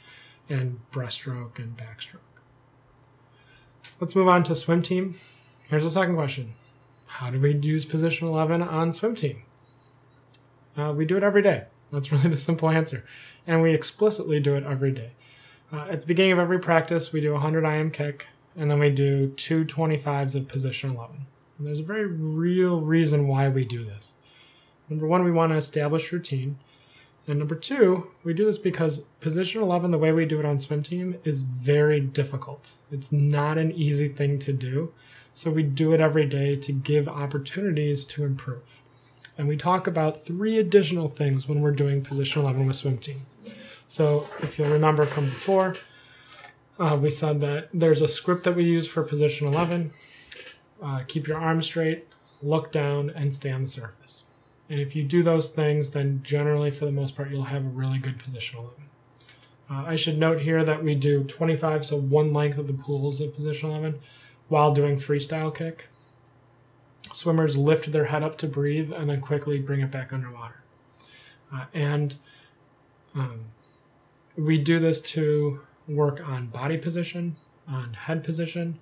and 0.50 0.80
breaststroke 0.92 1.58
and 1.58 1.78
backstroke. 1.78 2.20
Let's 4.00 4.16
move 4.16 4.28
on 4.28 4.44
to 4.44 4.56
swim 4.56 4.82
team. 4.82 5.16
Here's 5.70 5.84
the 5.84 5.90
second 5.90 6.16
question 6.16 6.54
How 7.08 7.30
do 7.30 7.40
we 7.40 7.56
use 7.56 7.86
position 7.86 8.28
11 8.28 8.62
on 8.62 8.94
swim 8.94 9.16
team? 9.16 9.44
Uh, 10.78 10.94
we 10.96 11.06
do 11.06 11.18
it 11.18 11.24
every 11.24 11.42
day. 11.42 11.66
That's 11.92 12.12
really 12.12 12.30
the 12.30 12.38
simple 12.38 12.70
answer. 12.70 13.06
And 13.48 13.62
we 13.62 13.74
explicitly 13.74 14.40
do 14.40 14.56
it 14.56 14.64
every 14.64 14.92
day. 14.92 15.12
Uh, 15.72 15.88
at 15.90 16.02
the 16.02 16.08
beginning 16.08 16.34
of 16.34 16.40
every 16.40 16.60
practice, 16.60 17.12
we 17.12 17.22
do 17.22 17.32
a 17.32 17.34
100 17.34 17.66
IM 17.66 17.92
kick, 17.92 18.28
and 18.56 18.70
then 18.70 18.80
we 18.80 18.90
do 18.90 19.30
two 19.30 19.66
25s 19.66 20.36
of 20.36 20.48
position 20.48 20.92
11. 20.92 21.26
And 21.58 21.68
there's 21.68 21.80
a 21.80 21.84
very 21.84 22.06
real 22.06 22.82
reason 22.82 23.28
why 23.28 23.50
we 23.50 23.66
do 23.66 23.86
this. 23.86 24.14
Number 24.90 25.08
one, 25.08 25.24
we 25.24 25.32
want 25.32 25.52
to 25.52 25.58
establish 25.58 26.12
routine. 26.12 26.58
And 27.28 27.40
number 27.40 27.56
two, 27.56 28.12
we 28.24 28.34
do 28.34 28.46
this 28.46 28.60
because 28.60 29.00
position 29.20 29.62
11, 29.62 29.92
the 29.92 29.98
way 29.98 30.12
we 30.12 30.26
do 30.26 30.40
it 30.40 30.46
on 30.46 30.60
swim 30.60 30.84
team, 30.84 31.18
is 31.24 31.42
very 31.42 32.00
difficult. 32.00 32.74
It's 32.92 33.12
not 33.12 33.58
an 33.58 33.72
easy 33.72 34.08
thing 34.08 34.38
to 34.40 34.54
do. 34.54 34.94
So 35.34 35.50
we 35.52 35.64
do 35.64 35.92
it 35.94 36.00
every 36.00 36.26
day 36.26 36.56
to 36.56 36.72
give 36.72 37.08
opportunities 37.08 38.06
to 38.06 38.24
improve. 38.24 38.82
And 39.38 39.48
we 39.48 39.58
talk 39.58 39.88
about 39.88 40.24
three 40.24 40.58
additional 40.58 41.10
things 41.10 41.48
when 41.48 41.62
we're 41.62 41.72
doing 41.72 42.02
position 42.02 42.44
11 42.44 42.68
with 42.68 42.76
swim 42.76 42.98
team. 43.00 43.22
So 43.88 44.28
if 44.42 44.58
you'll 44.58 44.70
remember 44.70 45.06
from 45.06 45.26
before, 45.26 45.76
uh, 46.80 46.98
we 47.02 47.10
said 47.10 47.42
that 47.42 47.70
there's 47.74 48.02
a 48.02 48.08
script 48.08 48.44
that 48.44 48.56
we 48.56 48.64
use 48.64 48.88
for 48.88 49.04
position 49.04 49.48
11. 49.48 49.92
Uh, 50.82 51.02
keep 51.08 51.28
your 51.28 51.38
arms 51.38 51.66
straight, 51.66 52.08
look 52.42 52.72
down, 52.72 53.10
and 53.10 53.34
stay 53.34 53.52
on 53.52 53.64
the 53.64 53.68
surface. 53.68 54.24
And 54.70 54.80
if 54.80 54.96
you 54.96 55.04
do 55.04 55.24
those 55.24 55.50
things, 55.50 55.92
then 55.92 56.22
generally, 56.24 56.72
for 56.72 56.86
the 56.86 56.92
most 56.92 57.16
part, 57.16 57.30
you'll 57.30 57.44
have 57.44 57.66
a 57.66 57.70
really 57.70 58.00
good 58.00 58.20
position 58.20 58.60
11. 58.60 58.76
Uh, 59.70 59.86
I 59.88 59.96
should 59.96 60.18
note 60.18 60.42
here 60.42 60.64
that 60.64 60.84
we 60.84 60.96
do 60.96 61.24
25, 61.24 61.86
so 61.86 61.98
one 61.98 62.34
length 62.34 62.58
of 62.58 62.68
the 62.68 62.74
pools 62.74 63.20
of 63.22 63.34
position 63.34 63.70
11, 63.70 64.00
while 64.48 64.74
doing 64.74 64.98
freestyle 64.98 65.54
kick. 65.54 65.88
Swimmers 67.14 67.58
lift 67.58 67.92
their 67.92 68.06
head 68.06 68.24
up 68.24 68.38
to 68.40 68.48
breathe 68.48 68.92
and 68.92 69.10
then 69.10 69.22
quickly 69.22 69.60
bring 69.60 69.80
it 69.80 69.92
back 69.92 70.12
underwater. 70.12 70.62
Uh, 71.54 71.66
and 71.74 72.16
um, 73.16 73.46
we 74.36 74.58
do 74.58 74.80
this 74.80 75.02
to 75.02 75.62
work 75.88 76.28
on 76.28 76.48
body 76.48 76.78
position, 76.78 77.36
on 77.68 77.94
head 77.94 78.24
position, 78.24 78.80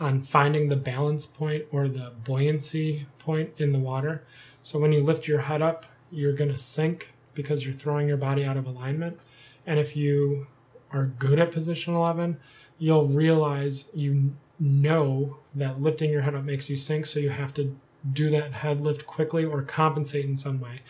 on 0.00 0.22
finding 0.22 0.68
the 0.68 0.76
balance 0.76 1.26
point 1.26 1.64
or 1.70 1.88
the 1.88 2.12
buoyancy 2.24 3.06
point 3.18 3.50
in 3.58 3.72
the 3.72 3.78
water. 3.78 4.24
So 4.62 4.78
when 4.78 4.92
you 4.92 5.00
lift 5.00 5.28
your 5.28 5.40
head 5.40 5.62
up, 5.62 5.86
you're 6.10 6.32
going 6.32 6.50
to 6.50 6.58
sink 6.58 7.12
because 7.34 7.64
you're 7.64 7.74
throwing 7.74 8.08
your 8.08 8.16
body 8.16 8.44
out 8.44 8.56
of 8.56 8.66
alignment. 8.66 9.18
And 9.66 9.78
if 9.78 9.96
you 9.96 10.46
are 10.92 11.06
good 11.06 11.38
at 11.38 11.52
position 11.52 11.94
11, 11.94 12.38
you'll 12.78 13.08
realize 13.08 13.90
you 13.94 14.34
know 14.58 15.38
that 15.54 15.80
lifting 15.80 16.10
your 16.10 16.22
head 16.22 16.34
up 16.34 16.44
makes 16.44 16.70
you 16.70 16.76
sink, 16.76 17.06
so 17.06 17.18
you 17.18 17.30
have 17.30 17.52
to 17.54 17.76
do 18.12 18.30
that 18.30 18.52
head 18.52 18.80
lift 18.80 19.06
quickly 19.06 19.44
or 19.44 19.62
compensate 19.62 20.24
in 20.24 20.36
some 20.36 20.60
way, 20.60 20.82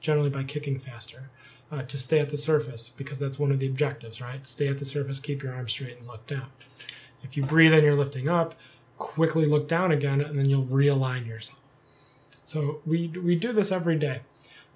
generally 0.00 0.30
by 0.30 0.42
kicking 0.44 0.78
faster, 0.78 1.30
uh, 1.70 1.82
to 1.82 1.98
stay 1.98 2.18
at 2.18 2.28
the 2.28 2.36
surface 2.36 2.90
because 2.90 3.18
that's 3.18 3.38
one 3.38 3.50
of 3.50 3.58
the 3.58 3.66
objectives, 3.66 4.20
right? 4.20 4.46
Stay 4.46 4.68
at 4.68 4.78
the 4.78 4.84
surface, 4.84 5.20
keep 5.20 5.42
your 5.42 5.52
arms 5.52 5.72
straight, 5.72 5.98
and 5.98 6.06
look 6.06 6.26
down. 6.26 6.46
If 7.22 7.36
you 7.36 7.44
breathe 7.44 7.72
and 7.72 7.82
you're 7.82 7.96
lifting 7.96 8.28
up, 8.28 8.54
quickly 8.98 9.46
look 9.46 9.68
down 9.68 9.92
again, 9.92 10.20
and 10.20 10.38
then 10.38 10.48
you'll 10.48 10.64
realign 10.64 11.26
yourself. 11.26 11.58
So 12.44 12.80
we 12.86 13.08
we 13.08 13.36
do 13.36 13.52
this 13.52 13.70
every 13.70 13.96
day 13.96 14.20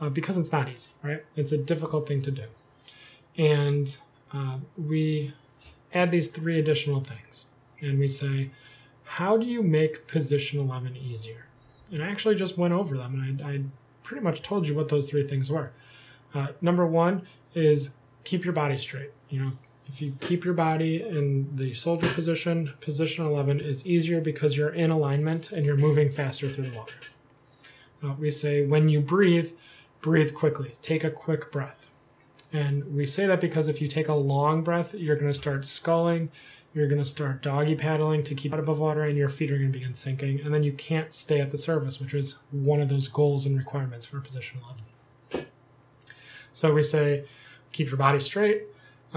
uh, 0.01 0.09
because 0.09 0.39
it's 0.39 0.53
not 0.53 0.69
easy, 0.69 0.91
right? 1.03 1.25
It's 1.37 1.53
a 1.53 1.59
difficult 1.59 2.07
thing 2.07 2.23
to 2.23 2.31
do, 2.31 2.45
and 3.37 3.97
uh, 4.33 4.59
we 4.77 5.33
add 5.93 6.11
these 6.11 6.29
three 6.29 6.59
additional 6.59 7.01
things, 7.01 7.47
and 7.81 7.99
we 7.99 8.09
say, 8.09 8.51
how 9.05 9.37
do 9.37 9.47
you 9.47 9.63
make 9.63 10.07
position 10.09 10.59
11 10.61 10.97
easier? 10.97 11.47
And 11.93 12.03
I 12.03 12.09
actually 12.09 12.35
just 12.35 12.59
went 12.59 12.75
over 12.75 12.97
them, 12.97 13.15
and 13.15 13.43
I, 13.43 13.49
I 13.49 13.63
pretty 14.03 14.23
much 14.23 14.43
told 14.43 14.67
you 14.67 14.75
what 14.75 14.89
those 14.89 15.09
three 15.09 15.27
things 15.27 15.51
were. 15.51 15.71
Uh, 16.35 16.49
number 16.61 16.85
one 16.87 17.23
is 17.55 17.91
keep 18.25 18.45
your 18.45 18.53
body 18.53 18.77
straight. 18.77 19.11
You 19.29 19.41
know, 19.41 19.53
if 19.87 20.01
you 20.01 20.17
keep 20.21 20.45
your 20.45 20.55
body 20.55 21.03
in 21.03 21.55
the 21.55 21.75
soldier 21.75 22.09
position, 22.13 22.73
position 22.81 23.27
11 23.27 23.61
is 23.61 23.87
easier 23.87 24.21
because 24.21 24.57
you're 24.57 24.73
in 24.73 24.91
alignment 24.91 25.53
and 25.53 25.67
you're 25.67 25.77
moving 25.77 26.11
faster 26.11 26.49
through 26.49 26.71
the 26.71 26.77
water. 26.77 26.95
Uh, 28.03 28.15
we 28.19 28.31
say 28.31 28.65
when 28.67 28.89
you 28.89 29.01
breathe, 29.01 29.53
breathe 30.01 30.35
quickly. 30.35 30.73
Take 30.83 31.05
a 31.05 31.11
quick 31.11 31.53
breath. 31.53 31.91
And 32.53 32.95
we 32.95 33.05
say 33.05 33.27
that 33.27 33.41
because 33.41 33.69
if 33.69 33.83
you 33.83 33.89
take 33.89 34.09
a 34.09 34.15
long 34.15 34.63
breath, 34.63 34.95
you're 34.95 35.17
going 35.17 35.33
to 35.33 35.39
start 35.39 35.67
sculling, 35.67 36.31
you're 36.73 36.87
going 36.87 37.03
to 37.03 37.09
start 37.09 37.43
doggy 37.43 37.75
paddling 37.75 38.23
to 38.25 38.35
keep 38.35 38.53
out 38.53 38.61
above 38.61 38.79
water, 38.79 39.03
and 39.03 39.19
your 39.19 39.29
feet 39.29 39.51
are 39.51 39.59
going 39.59 39.73
to 39.73 39.79
begin 39.79 39.95
sinking. 39.95 40.41
And 40.41 40.55
then 40.55 40.63
you 40.63 40.73
can't 40.73 41.13
stay 41.13 41.41
at 41.41 41.51
the 41.51 41.59
surface, 41.59 42.01
which 42.01 42.15
is 42.15 42.39
one 42.53 42.81
of 42.81 42.89
those 42.89 43.09
goals 43.09 43.45
and 43.45 43.59
requirements 43.59 44.07
for 44.07 44.21
position 44.21 44.61
11. 45.33 45.49
So 46.53 46.73
we 46.73 46.85
say 46.85 47.25
keep 47.73 47.89
your 47.89 47.97
body 47.97 48.21
straight 48.21 48.63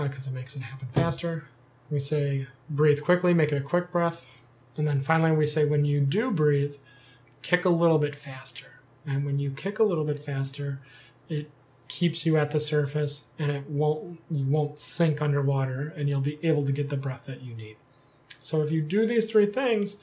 because 0.03 0.27
uh, 0.27 0.31
it 0.31 0.33
makes 0.33 0.55
it 0.55 0.61
happen 0.61 0.87
faster. 0.91 1.47
We 1.89 1.99
say 1.99 2.47
breathe 2.69 3.01
quickly, 3.01 3.33
make 3.33 3.51
it 3.51 3.57
a 3.57 3.61
quick 3.61 3.91
breath. 3.91 4.27
And 4.75 4.87
then 4.87 5.01
finally, 5.01 5.31
we 5.31 5.45
say 5.45 5.65
when 5.65 5.85
you 5.85 6.01
do 6.01 6.29
breathe, 6.29 6.75
kick 7.41 7.65
a 7.65 7.69
little 7.69 7.97
bit 7.97 8.15
faster. 8.15 8.79
And 9.05 9.25
when 9.25 9.39
you 9.39 9.51
kick 9.51 9.79
a 9.79 9.83
little 9.83 10.03
bit 10.03 10.19
faster, 10.19 10.79
it 11.29 11.49
keeps 11.87 12.25
you 12.25 12.37
at 12.37 12.51
the 12.51 12.59
surface 12.59 13.27
and 13.39 13.49
it 13.49 13.69
won't 13.69 14.19
you 14.29 14.45
won't 14.45 14.77
sink 14.77 15.21
underwater 15.21 15.93
and 15.95 16.09
you'll 16.09 16.19
be 16.19 16.37
able 16.43 16.65
to 16.65 16.73
get 16.73 16.89
the 16.89 16.97
breath 16.97 17.23
that 17.23 17.41
you 17.41 17.53
need. 17.53 17.77
So 18.41 18.61
if 18.61 18.71
you 18.71 18.81
do 18.81 19.05
these 19.05 19.31
three 19.31 19.45
things, 19.45 19.97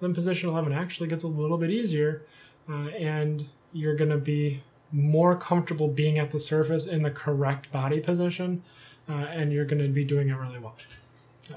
then 0.00 0.12
position 0.12 0.50
11 0.50 0.72
actually 0.72 1.08
gets 1.08 1.24
a 1.24 1.28
little 1.28 1.56
bit 1.56 1.70
easier 1.70 2.26
uh, 2.68 2.88
and 2.88 3.48
you're 3.72 3.96
going 3.96 4.10
to 4.10 4.18
be 4.18 4.62
more 4.92 5.36
comfortable 5.36 5.88
being 5.88 6.18
at 6.18 6.30
the 6.30 6.38
surface 6.38 6.86
in 6.86 7.02
the 7.02 7.10
correct 7.10 7.70
body 7.72 8.00
position 8.00 8.62
uh, 9.10 9.26
and 9.32 9.52
you're 9.52 9.64
going 9.64 9.82
to 9.82 9.88
be 9.88 10.04
doing 10.04 10.28
it 10.28 10.34
really 10.34 10.58
well. 10.58 10.76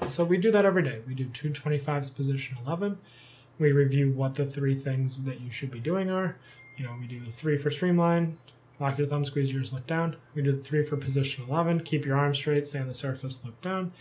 Uh, 0.00 0.08
so 0.08 0.24
we 0.24 0.36
do 0.36 0.50
that 0.50 0.66
every 0.66 0.82
day. 0.82 1.00
We 1.06 1.14
do 1.14 1.26
225s 1.26 2.14
position 2.14 2.58
11. 2.66 2.98
We 3.58 3.70
review 3.70 4.10
what 4.10 4.34
the 4.34 4.44
three 4.44 4.74
things 4.74 5.22
that 5.22 5.40
you 5.40 5.50
should 5.50 5.70
be 5.70 5.78
doing 5.78 6.10
are. 6.10 6.36
You 6.76 6.84
know, 6.84 6.96
we 6.98 7.06
do 7.06 7.24
three 7.26 7.56
for 7.56 7.70
streamline, 7.70 8.36
lock 8.80 8.98
your 8.98 9.06
thumb, 9.06 9.24
squeeze 9.24 9.52
yours, 9.52 9.72
look 9.72 9.86
down. 9.86 10.16
We 10.34 10.42
do 10.42 10.60
three 10.60 10.82
for 10.82 10.96
position 10.96 11.44
11, 11.48 11.80
keep 11.80 12.04
your 12.04 12.16
arms 12.16 12.38
straight, 12.38 12.66
stay 12.66 12.80
on 12.80 12.88
the 12.88 12.94
surface, 12.94 13.44
look 13.44 13.60
down. 13.60 13.92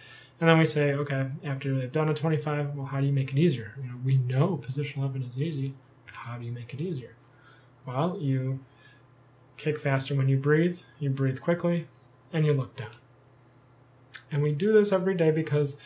And 0.41 0.49
then 0.49 0.57
we 0.57 0.65
say, 0.65 0.93
okay, 0.93 1.29
after 1.43 1.77
they've 1.77 1.91
done 1.91 2.09
a 2.09 2.13
25, 2.15 2.75
well, 2.75 2.87
how 2.87 2.99
do 2.99 3.05
you 3.05 3.13
make 3.13 3.31
it 3.31 3.37
easier? 3.37 3.73
You 3.77 3.89
know, 3.89 3.97
we 4.03 4.17
know 4.17 4.57
position 4.57 5.01
11 5.03 5.21
is 5.21 5.39
easy. 5.39 5.75
How 6.05 6.37
do 6.37 6.45
you 6.45 6.51
make 6.51 6.73
it 6.73 6.81
easier? 6.81 7.15
Well, 7.85 8.17
you 8.19 8.61
kick 9.57 9.79
faster 9.79 10.15
when 10.15 10.27
you 10.27 10.37
breathe, 10.37 10.79
you 10.99 11.11
breathe 11.11 11.39
quickly, 11.39 11.87
and 12.31 12.45
you 12.45 12.53
look 12.53 12.75
down. 12.75 12.89
And 14.33 14.41
we 14.41 14.51
do 14.51 14.73
this 14.73 14.91
every 14.91 15.13
day 15.13 15.29
because 15.29 15.77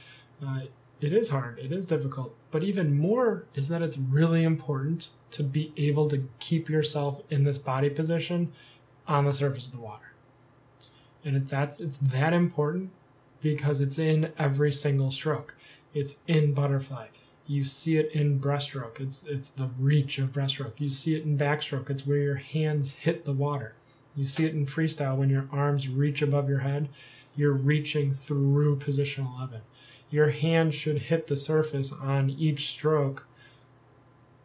uh, 0.43 0.61
it 1.01 1.13
is 1.13 1.29
hard, 1.29 1.59
it 1.59 1.71
is 1.71 1.85
difficult, 1.85 2.33
but 2.49 2.63
even 2.63 2.97
more 2.97 3.45
is 3.53 3.67
that 3.67 3.81
it's 3.81 3.97
really 3.97 4.43
important 4.43 5.09
to 5.31 5.43
be 5.43 5.73
able 5.75 6.07
to 6.07 6.27
keep 6.39 6.69
yourself 6.69 7.21
in 7.29 7.43
this 7.43 7.59
body 7.59 7.89
position 7.89 8.53
on 9.07 9.25
the 9.25 9.33
surface 9.33 9.67
of 9.67 9.73
the 9.73 9.81
water. 9.81 10.13
And 11.25 11.35
it, 11.35 11.49
that's 11.49 11.81
it's 11.81 11.97
that 11.97 12.33
important 12.33 12.91
because 13.41 13.81
it's 13.81 13.99
in 13.99 14.31
every 14.39 14.71
single 14.71 15.11
stroke. 15.11 15.55
It's 15.93 16.19
in 16.25 16.53
butterfly. 16.53 17.07
You 17.45 17.65
see 17.65 17.97
it 17.97 18.11
in 18.13 18.39
breaststroke. 18.39 18.99
It's 19.01 19.23
it's 19.25 19.49
the 19.49 19.69
reach 19.77 20.19
of 20.19 20.31
breaststroke. 20.31 20.73
You 20.77 20.89
see 20.89 21.15
it 21.15 21.23
in 21.23 21.37
backstroke. 21.37 21.89
It's 21.89 22.07
where 22.07 22.17
your 22.17 22.35
hands 22.35 22.93
hit 22.93 23.25
the 23.25 23.33
water. 23.33 23.73
You 24.15 24.25
see 24.25 24.45
it 24.45 24.53
in 24.53 24.65
freestyle 24.65 25.17
when 25.17 25.29
your 25.29 25.47
arms 25.51 25.89
reach 25.89 26.21
above 26.21 26.49
your 26.49 26.59
head, 26.59 26.89
you're 27.37 27.53
reaching 27.53 28.13
through 28.13 28.77
position 28.77 29.25
11. 29.37 29.61
Your 30.09 30.31
hand 30.31 30.73
should 30.73 31.03
hit 31.03 31.27
the 31.27 31.37
surface 31.37 31.93
on 31.93 32.29
each 32.29 32.67
stroke, 32.67 33.27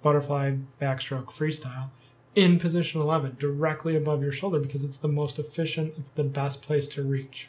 butterfly, 0.02 0.56
backstroke, 0.80 1.26
freestyle, 1.26 1.90
in 2.34 2.58
position 2.58 3.00
11, 3.00 3.36
directly 3.38 3.96
above 3.96 4.22
your 4.22 4.32
shoulder 4.32 4.58
because 4.58 4.84
it's 4.84 4.98
the 4.98 5.08
most 5.08 5.38
efficient, 5.38 5.94
it's 5.98 6.10
the 6.10 6.24
best 6.24 6.62
place 6.62 6.86
to 6.88 7.02
reach. 7.02 7.48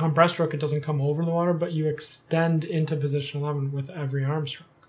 On 0.00 0.12
breaststroke, 0.12 0.54
it 0.54 0.60
doesn't 0.60 0.82
come 0.82 1.00
over 1.00 1.24
the 1.24 1.30
water, 1.30 1.52
but 1.52 1.72
you 1.72 1.86
extend 1.86 2.64
into 2.64 2.96
position 2.96 3.42
11 3.42 3.72
with 3.72 3.90
every 3.90 4.24
arm 4.24 4.46
stroke. 4.46 4.88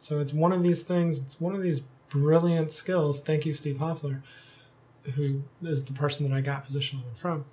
So 0.00 0.20
it's 0.20 0.32
one 0.32 0.52
of 0.52 0.62
these 0.62 0.82
things, 0.82 1.18
it's 1.18 1.40
one 1.40 1.54
of 1.54 1.62
these 1.62 1.80
brilliant 2.08 2.72
skills. 2.72 3.20
Thank 3.20 3.44
you, 3.44 3.52
Steve 3.52 3.78
Hoffler, 3.78 4.22
who 5.14 5.42
is 5.62 5.84
the 5.84 5.92
person 5.92 6.28
that 6.28 6.34
I 6.34 6.40
got 6.40 6.64
position 6.64 7.00
11 7.00 7.14
from, 7.16 7.44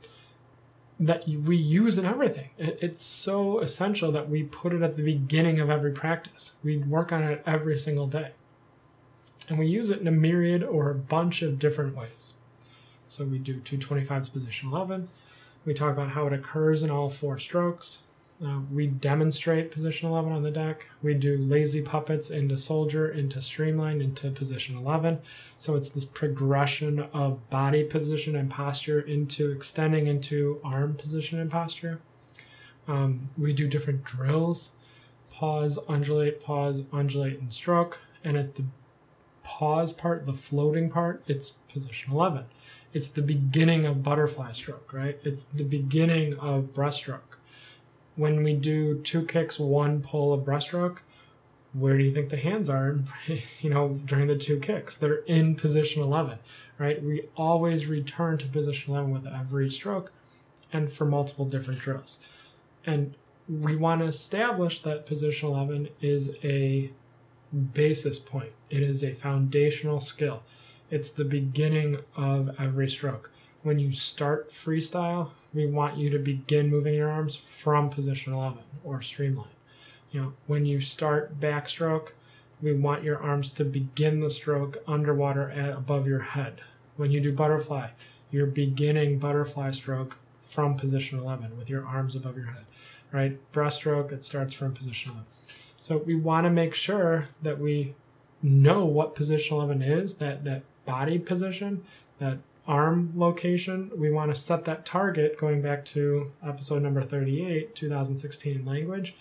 that 0.99 1.27
we 1.27 1.57
use 1.57 1.97
in 1.97 2.05
everything. 2.05 2.49
It's 2.57 3.03
so 3.03 3.59
essential 3.59 4.11
that 4.13 4.29
we 4.29 4.43
put 4.43 4.73
it 4.73 4.81
at 4.81 4.95
the 4.95 5.03
beginning 5.03 5.59
of 5.59 5.69
every 5.69 5.91
practice. 5.91 6.53
We 6.63 6.77
work 6.77 7.11
on 7.11 7.23
it 7.23 7.43
every 7.45 7.77
single 7.77 8.07
day. 8.07 8.31
And 9.49 9.59
we 9.59 9.67
use 9.67 9.89
it 9.89 9.99
in 9.99 10.07
a 10.07 10.11
myriad 10.11 10.63
or 10.63 10.89
a 10.89 10.95
bunch 10.95 11.41
of 11.41 11.59
different 11.59 11.95
ways. 11.95 12.33
So 13.07 13.25
we 13.25 13.37
do 13.37 13.59
225's 13.59 14.29
position 14.29 14.69
11. 14.69 15.09
We 15.65 15.73
talk 15.73 15.91
about 15.91 16.11
how 16.11 16.27
it 16.27 16.33
occurs 16.33 16.81
in 16.81 16.89
all 16.89 17.09
four 17.09 17.37
strokes. 17.39 18.03
Uh, 18.43 18.59
we 18.71 18.87
demonstrate 18.87 19.71
position 19.71 20.09
11 20.09 20.31
on 20.31 20.43
the 20.43 20.51
deck. 20.51 20.89
We 21.01 21.13
do 21.13 21.37
lazy 21.37 21.81
puppets 21.81 22.29
into 22.29 22.57
soldier, 22.57 23.09
into 23.09 23.41
streamline, 23.41 24.01
into 24.01 24.29
position 24.29 24.77
11. 24.77 25.19
So 25.57 25.75
it's 25.75 25.89
this 25.89 26.03
progression 26.03 26.99
of 27.13 27.49
body 27.49 27.85
position 27.85 28.35
and 28.35 28.49
posture 28.49 28.99
into 28.99 29.51
extending 29.51 30.07
into 30.07 30.59
arm 30.65 30.95
position 30.95 31.39
and 31.39 31.49
posture. 31.49 32.01
Um, 32.87 33.29
we 33.37 33.53
do 33.53 33.67
different 33.67 34.03
drills 34.03 34.71
pause, 35.35 35.77
undulate, 35.89 36.39
pause, 36.39 36.83
undulate, 36.93 37.39
and 37.39 37.51
stroke. 37.51 37.99
And 38.23 38.37
at 38.37 38.55
the 38.55 38.63
pause 39.43 39.91
part, 39.91 40.25
the 40.25 40.33
floating 40.33 40.89
part, 40.89 41.23
it's 41.27 41.51
position 41.51 42.13
11. 42.13 42.45
It's 42.93 43.09
the 43.09 43.21
beginning 43.21 43.85
of 43.85 44.01
butterfly 44.01 44.53
stroke, 44.53 44.93
right? 44.93 45.19
It's 45.23 45.43
the 45.43 45.65
beginning 45.65 46.39
of 46.39 46.73
breaststroke. 46.73 47.34
When 48.15 48.43
we 48.43 48.53
do 48.53 48.99
two 49.01 49.25
kicks, 49.25 49.59
one 49.59 50.01
pull 50.01 50.33
of 50.33 50.45
breaststroke, 50.45 50.99
where 51.73 51.97
do 51.97 52.03
you 52.03 52.11
think 52.11 52.29
the 52.29 52.37
hands 52.37 52.69
are, 52.69 52.99
you 53.59 53.69
know, 53.69 53.99
during 54.05 54.27
the 54.27 54.37
two 54.37 54.59
kicks? 54.59 54.95
They're 54.95 55.23
in 55.25 55.55
position 55.55 56.01
11, 56.01 56.39
right? 56.77 57.03
We 57.03 57.23
always 57.35 57.85
return 57.87 58.37
to 58.39 58.47
position 58.47 58.93
11 58.93 59.11
with 59.11 59.27
every 59.27 59.69
stroke 59.69 60.11
and 60.71 60.91
for 60.91 61.05
multiple 61.05 61.45
different 61.45 61.79
drills. 61.81 62.19
And 62.85 63.15
we 63.47 63.75
want 63.75 64.01
to 64.01 64.07
establish 64.07 64.81
that 64.83 65.05
position 65.05 65.49
11 65.49 65.89
is 66.01 66.35
a 66.43 66.91
basis 67.73 68.19
point. 68.19 68.51
It 68.69 68.81
is 68.81 69.03
a 69.03 69.13
foundational 69.13 69.99
skill. 69.99 70.43
It's 70.89 71.09
the 71.09 71.25
beginning 71.25 71.97
of 72.15 72.55
every 72.59 72.89
stroke. 72.89 73.31
When 73.65 73.79
you 73.79 73.93
start 73.93 74.51
freestyle, 74.51 75.31
we 75.51 75.65
want 75.65 75.97
you 75.97 76.11
to 76.11 76.19
begin 76.19 76.69
moving 76.69 76.93
your 76.93 77.09
arms 77.09 77.35
from 77.35 77.89
position 77.89 78.31
11 78.31 78.59
or 78.83 79.01
streamline. 79.01 79.47
You 80.11 80.21
know, 80.21 80.33
when 80.45 80.67
you 80.67 80.81
start 80.81 81.39
backstroke, 81.39 82.11
we 82.61 82.73
want 82.73 83.03
your 83.03 83.17
arms 83.17 83.49
to 83.49 83.65
begin 83.65 84.19
the 84.19 84.29
stroke 84.29 84.77
underwater 84.87 85.49
at 85.49 85.71
above 85.71 86.05
your 86.05 86.19
head. 86.19 86.61
When 86.95 87.09
you 87.09 87.19
do 87.19 87.33
butterfly, 87.33 87.87
you're 88.29 88.45
beginning 88.45 89.17
butterfly 89.17 89.71
stroke 89.71 90.19
from 90.43 90.77
position 90.77 91.17
11 91.17 91.57
with 91.57 91.67
your 91.67 91.87
arms 91.87 92.15
above 92.15 92.37
your 92.37 92.51
head, 92.51 92.65
right? 93.11 93.39
Breaststroke, 93.51 94.11
it 94.11 94.23
starts 94.23 94.53
from 94.53 94.73
position 94.73 95.13
11. 95.13 95.25
So 95.77 95.97
we 95.97 96.13
want 96.13 96.45
to 96.45 96.51
make 96.51 96.75
sure 96.75 97.29
that 97.41 97.57
we 97.57 97.95
know 98.43 98.85
what 98.85 99.15
position 99.15 99.57
11 99.57 99.81
is, 99.81 100.13
that, 100.17 100.43
that 100.43 100.61
body 100.85 101.17
position, 101.17 101.83
that 102.19 102.37
arm 102.67 103.11
location. 103.15 103.91
We 103.95 104.11
want 104.11 104.33
to 104.33 104.39
set 104.39 104.65
that 104.65 104.85
target 104.85 105.37
going 105.39 105.61
back 105.61 105.85
to 105.85 106.31
episode 106.45 106.81
number 106.81 107.03
38, 107.03 107.75
2016 107.75 108.65
language. 108.65 109.15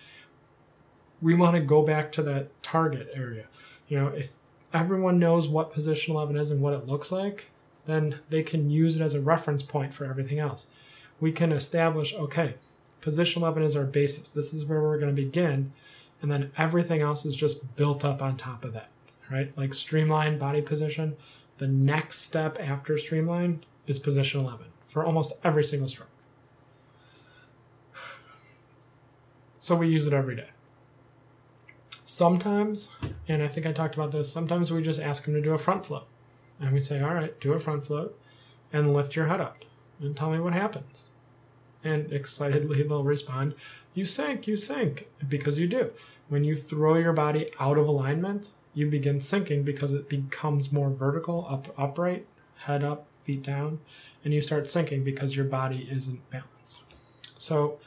We 1.20 1.34
want 1.34 1.54
to 1.54 1.60
go 1.60 1.82
back 1.82 2.12
to 2.12 2.22
that 2.22 2.62
target 2.62 3.10
area. 3.14 3.46
You 3.88 3.98
know, 3.98 4.06
if 4.08 4.32
everyone 4.72 5.18
knows 5.18 5.48
what 5.48 5.72
position 5.72 6.14
11 6.14 6.36
is 6.36 6.50
and 6.50 6.60
what 6.60 6.74
it 6.74 6.86
looks 6.86 7.12
like, 7.12 7.50
then 7.86 8.20
they 8.30 8.42
can 8.42 8.70
use 8.70 8.96
it 8.96 9.02
as 9.02 9.14
a 9.14 9.20
reference 9.20 9.62
point 9.62 9.92
for 9.92 10.04
everything 10.04 10.38
else. 10.38 10.66
We 11.20 11.32
can 11.32 11.52
establish, 11.52 12.14
okay, 12.14 12.54
position 13.00 13.42
11 13.42 13.62
is 13.62 13.76
our 13.76 13.84
basis. 13.84 14.30
This 14.30 14.52
is 14.54 14.64
where 14.64 14.80
we're 14.80 14.98
going 14.98 15.14
to 15.14 15.22
begin 15.22 15.72
and 16.24 16.32
then 16.32 16.50
everything 16.56 17.02
else 17.02 17.26
is 17.26 17.36
just 17.36 17.76
built 17.76 18.02
up 18.02 18.22
on 18.22 18.34
top 18.38 18.64
of 18.64 18.72
that, 18.72 18.88
right? 19.30 19.52
Like 19.58 19.74
streamline 19.74 20.38
body 20.38 20.62
position. 20.62 21.16
The 21.58 21.68
next 21.68 22.18
step 22.22 22.58
after 22.60 22.98
streamline 22.98 23.64
is 23.86 23.98
position 23.98 24.40
11 24.40 24.66
for 24.86 25.04
almost 25.04 25.32
every 25.42 25.64
single 25.64 25.88
stroke. 25.88 26.08
So 29.58 29.76
we 29.76 29.88
use 29.88 30.06
it 30.06 30.12
every 30.12 30.36
day. 30.36 30.48
Sometimes, 32.04 32.90
and 33.26 33.42
I 33.42 33.48
think 33.48 33.66
I 33.66 33.72
talked 33.72 33.94
about 33.94 34.12
this, 34.12 34.30
sometimes 34.30 34.70
we 34.70 34.82
just 34.82 35.00
ask 35.00 35.24
them 35.24 35.34
to 35.34 35.40
do 35.40 35.54
a 35.54 35.58
front 35.58 35.86
float. 35.86 36.06
And 36.60 36.72
we 36.72 36.80
say, 36.80 37.00
all 37.00 37.14
right, 37.14 37.38
do 37.40 37.52
a 37.54 37.58
front 37.58 37.86
float 37.86 38.18
and 38.72 38.92
lift 38.92 39.16
your 39.16 39.26
head 39.26 39.40
up 39.40 39.64
and 40.00 40.16
tell 40.16 40.30
me 40.30 40.38
what 40.38 40.52
happens. 40.52 41.08
And 41.82 42.12
excitedly 42.12 42.82
they'll 42.88 43.04
respond, 43.04 43.54
you 43.94 44.04
sink, 44.04 44.46
you 44.46 44.56
sink, 44.56 45.08
because 45.28 45.58
you 45.58 45.66
do. 45.66 45.92
When 46.28 46.44
you 46.44 46.56
throw 46.56 46.96
your 46.96 47.12
body 47.12 47.48
out 47.58 47.78
of 47.78 47.88
alignment, 47.88 48.50
you 48.74 48.90
begin 48.90 49.20
sinking 49.20 49.62
because 49.62 49.92
it 49.92 50.08
becomes 50.08 50.72
more 50.72 50.90
vertical, 50.90 51.46
up 51.48 51.68
upright, 51.78 52.26
head 52.58 52.84
up, 52.84 53.06
feet 53.22 53.42
down, 53.42 53.80
and 54.24 54.34
you 54.34 54.40
start 54.40 54.68
sinking 54.68 55.04
because 55.04 55.36
your 55.36 55.44
body 55.44 55.88
isn't 55.90 56.28
balanced. 56.30 56.82
So 57.38 57.78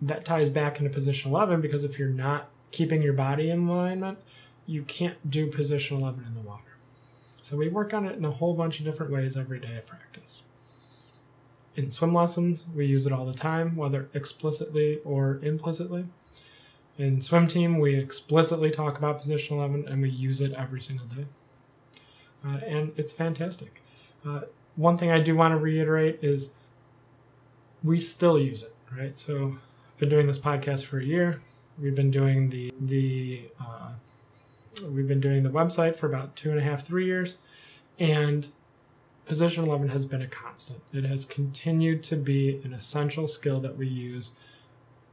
that 0.00 0.24
ties 0.24 0.48
back 0.48 0.78
into 0.78 0.90
position 0.90 1.30
11 1.30 1.60
because 1.60 1.84
if 1.84 1.98
you're 1.98 2.08
not 2.08 2.48
keeping 2.70 3.02
your 3.02 3.12
body 3.12 3.50
in 3.50 3.68
alignment, 3.68 4.18
you 4.66 4.82
can't 4.84 5.30
do 5.30 5.48
position 5.48 5.98
11 5.98 6.24
in 6.26 6.34
the 6.34 6.40
water. 6.40 6.62
So 7.42 7.56
we 7.56 7.68
work 7.68 7.92
on 7.92 8.06
it 8.06 8.16
in 8.16 8.24
a 8.24 8.30
whole 8.30 8.54
bunch 8.54 8.78
of 8.78 8.84
different 8.84 9.12
ways 9.12 9.36
every 9.36 9.58
day 9.58 9.76
of 9.76 9.86
practice. 9.86 10.42
In 11.76 11.90
swim 11.90 12.12
lessons, 12.12 12.66
we 12.74 12.86
use 12.86 13.06
it 13.06 13.12
all 13.12 13.24
the 13.24 13.34
time, 13.34 13.76
whether 13.76 14.08
explicitly 14.12 15.00
or 15.04 15.40
implicitly. 15.42 16.04
In 16.98 17.20
swim 17.20 17.46
team, 17.46 17.78
we 17.78 17.94
explicitly 17.94 18.70
talk 18.70 18.98
about 18.98 19.18
position 19.18 19.56
11 19.56 19.88
and 19.88 20.02
we 20.02 20.10
use 20.10 20.40
it 20.40 20.52
every 20.52 20.80
single 20.80 21.06
day. 21.06 21.26
Uh, 22.44 22.58
and 22.66 22.92
it's 22.96 23.12
fantastic. 23.12 23.82
Uh, 24.26 24.42
one 24.76 24.96
thing 24.96 25.10
I 25.10 25.20
do 25.20 25.34
want 25.34 25.52
to 25.52 25.58
reiterate 25.58 26.18
is 26.22 26.50
we 27.82 27.98
still 27.98 28.38
use 28.38 28.62
it, 28.62 28.74
right? 28.96 29.18
So 29.18 29.58
I've 29.92 29.98
been 29.98 30.08
doing 30.08 30.26
this 30.26 30.38
podcast 30.38 30.84
for 30.84 30.98
a 30.98 31.04
year. 31.04 31.40
We've 31.80 31.94
been 31.94 32.10
doing 32.10 32.50
the 32.50 32.72
the 32.78 33.42
uh, 33.60 33.92
we've 34.88 35.08
been 35.08 35.20
doing 35.20 35.42
the 35.42 35.50
website 35.50 35.96
for 35.96 36.06
about 36.06 36.36
two 36.36 36.50
and 36.50 36.58
a 36.58 36.62
half, 36.62 36.86
three 36.86 37.06
years, 37.06 37.38
and 37.98 38.48
position 39.24 39.64
11 39.64 39.88
has 39.88 40.04
been 40.04 40.22
a 40.22 40.26
constant. 40.26 40.80
It 40.92 41.04
has 41.04 41.24
continued 41.24 42.02
to 42.04 42.16
be 42.16 42.60
an 42.64 42.72
essential 42.72 43.26
skill 43.26 43.60
that 43.60 43.76
we 43.76 43.86
use 43.86 44.32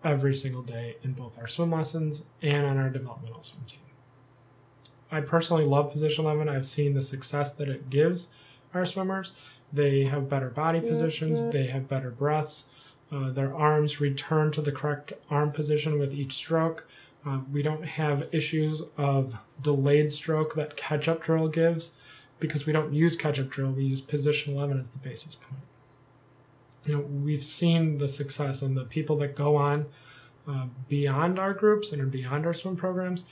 every 0.04 0.36
single 0.36 0.62
day 0.62 0.98
in 1.04 1.14
both 1.14 1.40
our 1.40 1.48
swim 1.48 1.72
lessons 1.72 2.26
and 2.42 2.66
on 2.66 2.78
our 2.78 2.90
developmental 2.90 3.42
swim 3.42 3.66
team. 3.66 3.80
I 5.12 5.22
personally 5.22 5.64
love 5.64 5.92
Position 5.92 6.26
11. 6.26 6.50
I've 6.50 6.66
seen 6.66 6.94
the 6.94 7.02
success 7.02 7.54
that 7.54 7.70
it 7.70 7.90
gives 7.90 8.30
our 8.74 8.86
swimmers. 8.86 9.32
They 9.72 10.06
have 10.06 10.30
better 10.30 10.50
body 10.50 10.80
positions, 10.80 11.50
they 11.50 11.68
have 11.68 11.88
better 11.88 12.10
breaths. 12.10 12.66
Uh, 13.12 13.32
their 13.32 13.56
arms 13.56 14.02
return 14.02 14.52
to 14.52 14.62
the 14.62 14.72
correct 14.72 15.14
arm 15.30 15.52
position 15.52 15.98
with 15.98 16.14
each 16.14 16.34
stroke. 16.34 16.88
Uh, 17.26 17.40
we 17.52 17.62
don't 17.62 17.86
have 17.86 18.30
issues 18.34 18.82
of 18.98 19.38
delayed 19.62 20.12
stroke 20.12 20.56
that 20.56 20.76
catch 20.76 21.08
up 21.08 21.22
drill 21.22 21.48
gives 21.48 21.94
because 22.40 22.66
we 22.66 22.74
don't 22.74 22.94
use 22.94 23.16
catch 23.16 23.40
up 23.40 23.50
drill, 23.50 23.72
we 23.72 23.84
use 23.84 24.02
position 24.02 24.54
11 24.54 24.80
as 24.80 24.90
the 24.90 24.98
basis 25.00 25.36
point 25.36 25.62
you 26.88 26.96
know 26.96 27.02
we've 27.02 27.44
seen 27.44 27.98
the 27.98 28.08
success 28.08 28.62
and 28.62 28.76
the 28.76 28.86
people 28.86 29.18
that 29.18 29.36
go 29.36 29.56
on 29.56 29.86
uh, 30.48 30.68
beyond 30.88 31.38
our 31.38 31.54
groups 31.54 31.92
and 31.92 32.02
are 32.02 32.08
beyond 32.08 32.46
our 32.46 32.54
swim 32.54 32.76
programs 32.76 33.26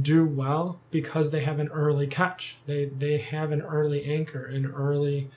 do 0.00 0.24
well 0.24 0.80
because 0.90 1.30
they 1.30 1.42
have 1.42 1.58
an 1.58 1.68
early 1.68 2.06
catch. 2.06 2.56
They 2.66 2.86
they 2.86 3.18
have 3.18 3.52
an 3.52 3.62
early 3.62 4.04
anchor, 4.04 4.44
an 4.44 4.66
early 4.66 5.30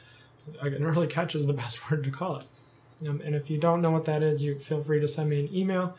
an 0.62 0.84
early 0.84 1.08
catch 1.08 1.36
is 1.36 1.46
the 1.46 1.54
best 1.62 1.92
word 1.92 2.04
to 2.06 2.12
call 2.12 2.38
it. 2.38 2.46
Um, 3.08 3.22
and 3.24 3.36
if 3.36 3.50
you 3.50 3.58
don't 3.58 3.82
know 3.82 3.92
what 3.92 4.06
that 4.06 4.24
is, 4.24 4.44
you 4.44 4.58
feel 4.58 4.84
free 4.84 5.00
to 5.00 5.08
send 5.08 5.30
me 5.30 5.42
an 5.42 5.54
email 5.54 5.96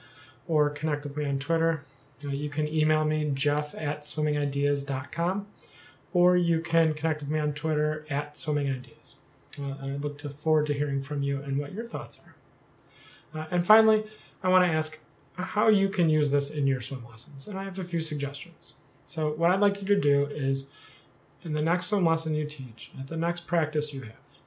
or 0.46 0.70
connect 0.70 1.04
with 1.04 1.16
me 1.16 1.26
on 1.26 1.38
Twitter. 1.38 1.85
Uh, 2.24 2.31
you 2.31 2.48
can 2.48 2.66
email 2.66 3.04
me 3.04 3.31
jeff 3.33 3.74
at 3.76 4.00
swimmingideas.com 4.00 5.46
or 6.12 6.37
you 6.37 6.61
can 6.61 6.94
connect 6.94 7.20
with 7.20 7.31
me 7.31 7.38
on 7.38 7.52
Twitter 7.52 8.04
at 8.11 8.35
swimmingideas. 8.35 9.16
Uh, 9.59 9.77
and 9.83 9.92
I 9.92 9.97
look 9.97 10.18
to 10.18 10.31
forward 10.31 10.66
to 10.66 10.75
hearing 10.75 11.03
from 11.03 11.23
you 11.23 11.42
and 11.42 11.59
what 11.59 11.73
your 11.73 11.87
thoughts 11.87 12.21
are. 12.25 13.40
Uh, 13.40 13.47
and 13.51 13.66
finally, 13.66 14.05
I 14.42 14.49
want 14.49 14.64
to 14.64 14.71
ask 14.71 14.99
how 15.35 15.68
you 15.68 15.88
can 15.88 16.09
use 16.09 16.31
this 16.31 16.51
in 16.51 16.66
your 16.66 16.81
swim 16.81 17.05
lessons. 17.09 17.47
And 17.47 17.59
I 17.59 17.64
have 17.64 17.79
a 17.79 17.85
few 17.85 18.01
suggestions. 18.01 18.75
So, 19.05 19.33
what 19.33 19.51
I'd 19.51 19.61
like 19.61 19.81
you 19.81 19.87
to 19.88 19.99
do 19.99 20.27
is 20.27 20.68
in 21.42 21.53
the 21.53 21.62
next 21.62 21.87
swim 21.87 22.05
lesson 22.05 22.35
you 22.35 22.44
teach, 22.44 22.90
at 22.99 23.07
the 23.07 23.16
next 23.16 23.47
practice 23.47 23.94
you 23.94 24.03
have, 24.03 24.38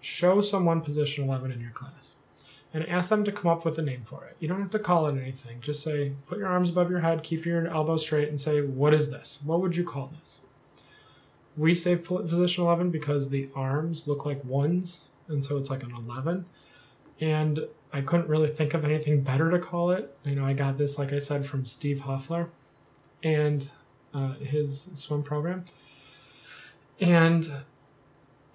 show 0.00 0.40
someone 0.40 0.80
position 0.80 1.24
11 1.24 1.52
in 1.52 1.60
your 1.60 1.70
class 1.70 2.16
and 2.74 2.86
ask 2.88 3.08
them 3.08 3.22
to 3.24 3.32
come 3.32 3.50
up 3.50 3.64
with 3.64 3.78
a 3.78 3.82
name 3.82 4.02
for 4.04 4.24
it. 4.24 4.36
You 4.40 4.48
don't 4.48 4.60
have 4.60 4.70
to 4.70 4.80
call 4.80 5.06
it 5.06 5.16
anything. 5.16 5.60
Just 5.60 5.82
say, 5.82 6.12
put 6.26 6.38
your 6.38 6.48
arms 6.48 6.70
above 6.70 6.90
your 6.90 7.00
head, 7.00 7.22
keep 7.22 7.46
your 7.46 7.66
elbows 7.68 8.02
straight, 8.02 8.28
and 8.28 8.40
say, 8.40 8.60
What 8.60 8.92
is 8.92 9.10
this? 9.10 9.38
What 9.44 9.60
would 9.60 9.76
you 9.76 9.84
call 9.84 10.10
this? 10.18 10.40
We 11.56 11.74
say 11.74 11.96
position 11.96 12.64
11 12.64 12.90
because 12.90 13.30
the 13.30 13.48
arms 13.54 14.08
look 14.08 14.26
like 14.26 14.44
ones, 14.44 15.04
and 15.28 15.44
so 15.44 15.56
it's 15.56 15.70
like 15.70 15.82
an 15.82 15.92
11. 15.92 16.46
And 17.20 17.60
I 17.92 18.00
couldn't 18.00 18.28
really 18.28 18.48
think 18.48 18.74
of 18.74 18.84
anything 18.84 19.22
better 19.22 19.50
to 19.50 19.58
call 19.58 19.92
it. 19.92 20.16
You 20.24 20.34
know, 20.34 20.44
I 20.44 20.52
got 20.52 20.78
this, 20.78 20.98
like 20.98 21.12
I 21.12 21.18
said, 21.18 21.46
from 21.46 21.64
Steve 21.64 22.00
Hoffler 22.00 22.48
and 23.22 23.70
uh, 24.12 24.34
his 24.34 24.90
swim 24.94 25.22
program. 25.22 25.64
And 27.00 27.50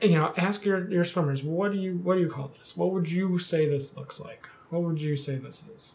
you 0.01 0.15
know, 0.15 0.33
ask 0.37 0.63
your, 0.63 0.89
your 0.89 1.03
swimmers, 1.03 1.43
what 1.43 1.71
do 1.71 1.77
you 1.77 1.97
what 1.97 2.15
do 2.15 2.21
you 2.21 2.29
call 2.29 2.49
this? 2.57 2.77
What 2.77 2.91
would 2.91 3.09
you 3.09 3.37
say 3.37 3.67
this 3.67 3.95
looks 3.97 4.19
like? 4.19 4.47
What 4.69 4.83
would 4.83 5.01
you 5.01 5.17
say 5.17 5.35
this 5.35 5.67
is? 5.67 5.93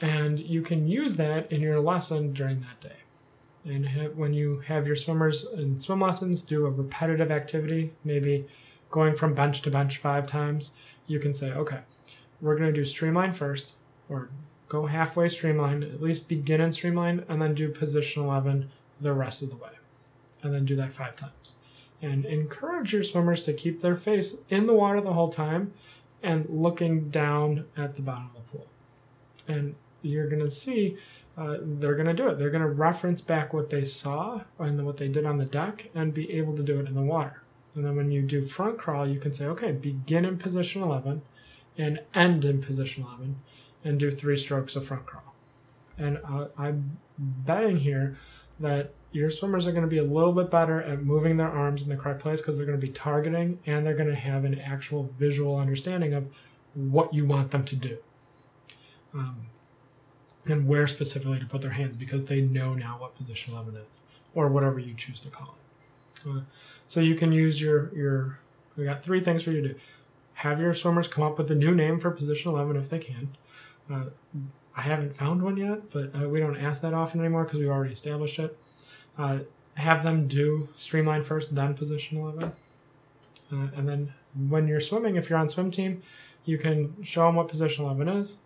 And 0.00 0.38
you 0.38 0.62
can 0.62 0.86
use 0.86 1.16
that 1.16 1.50
in 1.50 1.60
your 1.60 1.80
lesson 1.80 2.32
during 2.32 2.60
that 2.60 2.80
day. 2.80 3.01
And 3.64 3.86
have, 3.86 4.16
when 4.16 4.32
you 4.32 4.60
have 4.66 4.86
your 4.86 4.96
swimmers 4.96 5.46
in 5.52 5.78
swim 5.78 6.00
lessons 6.00 6.42
do 6.42 6.66
a 6.66 6.70
repetitive 6.70 7.30
activity, 7.30 7.92
maybe 8.04 8.46
going 8.90 9.14
from 9.14 9.34
bench 9.34 9.62
to 9.62 9.70
bench 9.70 9.98
five 9.98 10.26
times, 10.26 10.72
you 11.06 11.18
can 11.18 11.32
say, 11.32 11.52
okay, 11.52 11.80
we're 12.40 12.56
going 12.56 12.68
to 12.68 12.72
do 12.72 12.84
streamline 12.84 13.32
first, 13.32 13.74
or 14.08 14.30
go 14.68 14.86
halfway 14.86 15.28
streamline, 15.28 15.82
at 15.82 16.02
least 16.02 16.28
begin 16.28 16.60
in 16.60 16.72
streamline, 16.72 17.24
and 17.28 17.40
then 17.40 17.54
do 17.54 17.68
position 17.68 18.22
11 18.22 18.68
the 19.00 19.12
rest 19.12 19.42
of 19.42 19.50
the 19.50 19.56
way. 19.56 19.70
And 20.42 20.52
then 20.52 20.64
do 20.64 20.74
that 20.76 20.92
five 20.92 21.14
times 21.14 21.54
and 22.02 22.26
encourage 22.26 22.92
your 22.92 23.04
swimmers 23.04 23.40
to 23.42 23.52
keep 23.52 23.80
their 23.80 23.94
face 23.94 24.42
in 24.50 24.66
the 24.66 24.74
water 24.74 25.00
the 25.00 25.12
whole 25.12 25.28
time 25.28 25.72
and 26.22 26.44
looking 26.50 27.08
down 27.10 27.64
at 27.76 27.94
the 27.94 28.02
bottom 28.02 28.30
of 28.34 28.34
the 28.34 28.58
pool. 28.58 28.66
And 29.46 29.76
you're 30.02 30.28
going 30.28 30.42
to 30.42 30.50
see 30.50 30.96
uh, 31.36 31.56
they're 31.60 31.94
going 31.94 32.06
to 32.06 32.14
do 32.14 32.28
it. 32.28 32.38
They're 32.38 32.50
going 32.50 32.62
to 32.62 32.68
reference 32.68 33.20
back 33.20 33.52
what 33.52 33.70
they 33.70 33.84
saw 33.84 34.42
and 34.58 34.84
what 34.84 34.98
they 34.98 35.08
did 35.08 35.24
on 35.24 35.38
the 35.38 35.44
deck 35.44 35.90
and 35.94 36.12
be 36.12 36.30
able 36.32 36.54
to 36.56 36.62
do 36.62 36.78
it 36.80 36.86
in 36.86 36.94
the 36.94 37.02
water. 37.02 37.42
And 37.74 37.84
then 37.84 37.96
when 37.96 38.10
you 38.10 38.22
do 38.22 38.42
front 38.42 38.78
crawl, 38.78 39.08
you 39.08 39.18
can 39.18 39.32
say, 39.32 39.46
okay, 39.46 39.72
begin 39.72 40.24
in 40.24 40.36
position 40.36 40.82
11 40.82 41.22
and 41.78 42.00
end 42.14 42.44
in 42.44 42.60
position 42.60 43.04
11 43.04 43.36
and 43.82 43.98
do 43.98 44.10
three 44.10 44.36
strokes 44.36 44.76
of 44.76 44.86
front 44.86 45.06
crawl. 45.06 45.34
And 45.96 46.18
uh, 46.28 46.48
I'm 46.58 46.98
betting 47.18 47.78
here 47.78 48.16
that 48.60 48.92
your 49.12 49.30
swimmers 49.30 49.66
are 49.66 49.72
going 49.72 49.82
to 49.82 49.88
be 49.88 49.98
a 49.98 50.04
little 50.04 50.32
bit 50.32 50.50
better 50.50 50.82
at 50.82 51.02
moving 51.02 51.36
their 51.36 51.48
arms 51.48 51.82
in 51.82 51.88
the 51.88 51.96
correct 51.96 52.20
place 52.20 52.40
because 52.40 52.56
they're 52.56 52.66
going 52.66 52.78
to 52.80 52.86
be 52.86 52.92
targeting 52.92 53.58
and 53.66 53.86
they're 53.86 53.94
going 53.94 54.08
to 54.08 54.14
have 54.14 54.44
an 54.44 54.58
actual 54.58 55.10
visual 55.18 55.56
understanding 55.56 56.14
of 56.14 56.26
what 56.74 57.12
you 57.12 57.26
want 57.26 57.50
them 57.50 57.64
to 57.64 57.76
do 57.76 57.98
um, 59.14 59.46
and 60.46 60.66
where 60.66 60.86
specifically 60.86 61.38
to 61.38 61.46
put 61.46 61.62
their 61.62 61.72
hands 61.72 61.96
because 61.96 62.24
they 62.24 62.40
know 62.40 62.74
now 62.74 62.96
what 62.98 63.14
position 63.14 63.54
11 63.54 63.76
is 63.88 64.02
or 64.34 64.48
whatever 64.48 64.78
you 64.78 64.94
choose 64.94 65.20
to 65.20 65.28
call 65.28 65.56
it. 65.56 66.28
Uh, 66.28 66.40
so 66.86 67.00
you 67.00 67.14
can 67.14 67.32
use 67.32 67.60
your, 67.60 67.94
your, 67.94 68.38
we 68.76 68.84
got 68.84 69.02
three 69.02 69.20
things 69.20 69.42
for 69.42 69.50
you 69.50 69.62
to 69.62 69.68
do. 69.68 69.74
Have 70.34 70.60
your 70.60 70.74
swimmers 70.74 71.08
come 71.08 71.24
up 71.24 71.38
with 71.38 71.50
a 71.50 71.54
new 71.54 71.74
name 71.74 72.00
for 72.00 72.10
position 72.10 72.50
11 72.50 72.76
if 72.76 72.88
they 72.88 72.98
can. 72.98 73.36
Uh, 73.90 74.04
I 74.76 74.82
haven't 74.82 75.14
found 75.14 75.42
one 75.42 75.56
yet, 75.56 75.90
but 75.90 76.10
uh, 76.14 76.28
we 76.28 76.40
don't 76.40 76.56
ask 76.56 76.80
that 76.82 76.94
often 76.94 77.20
anymore 77.20 77.44
because 77.44 77.58
we've 77.58 77.68
already 77.68 77.92
established 77.92 78.38
it. 78.38 78.58
Uh, 79.18 79.40
have 79.74 80.02
them 80.02 80.26
do 80.26 80.68
streamline 80.76 81.22
first, 81.22 81.54
then 81.54 81.74
position 81.74 82.18
11. 82.18 82.52
Uh, 83.52 83.56
and 83.76 83.88
then 83.88 84.14
when 84.48 84.66
you're 84.66 84.80
swimming, 84.80 85.16
if 85.16 85.28
you're 85.28 85.38
on 85.38 85.48
swim 85.48 85.70
team, 85.70 86.02
you 86.44 86.58
can 86.58 86.94
show 87.02 87.26
them 87.26 87.36
what 87.36 87.48
position 87.48 87.84
11 87.84 88.08
is, 88.08 88.38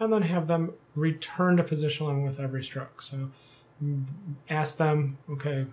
and 0.00 0.12
then 0.12 0.22
have 0.22 0.48
them 0.48 0.72
return 0.94 1.56
to 1.56 1.64
position 1.64 2.06
11 2.06 2.24
with 2.24 2.40
every 2.40 2.62
stroke. 2.62 3.02
So 3.02 3.30
ask 4.48 4.76
them, 4.76 5.18
okay, 5.30 5.66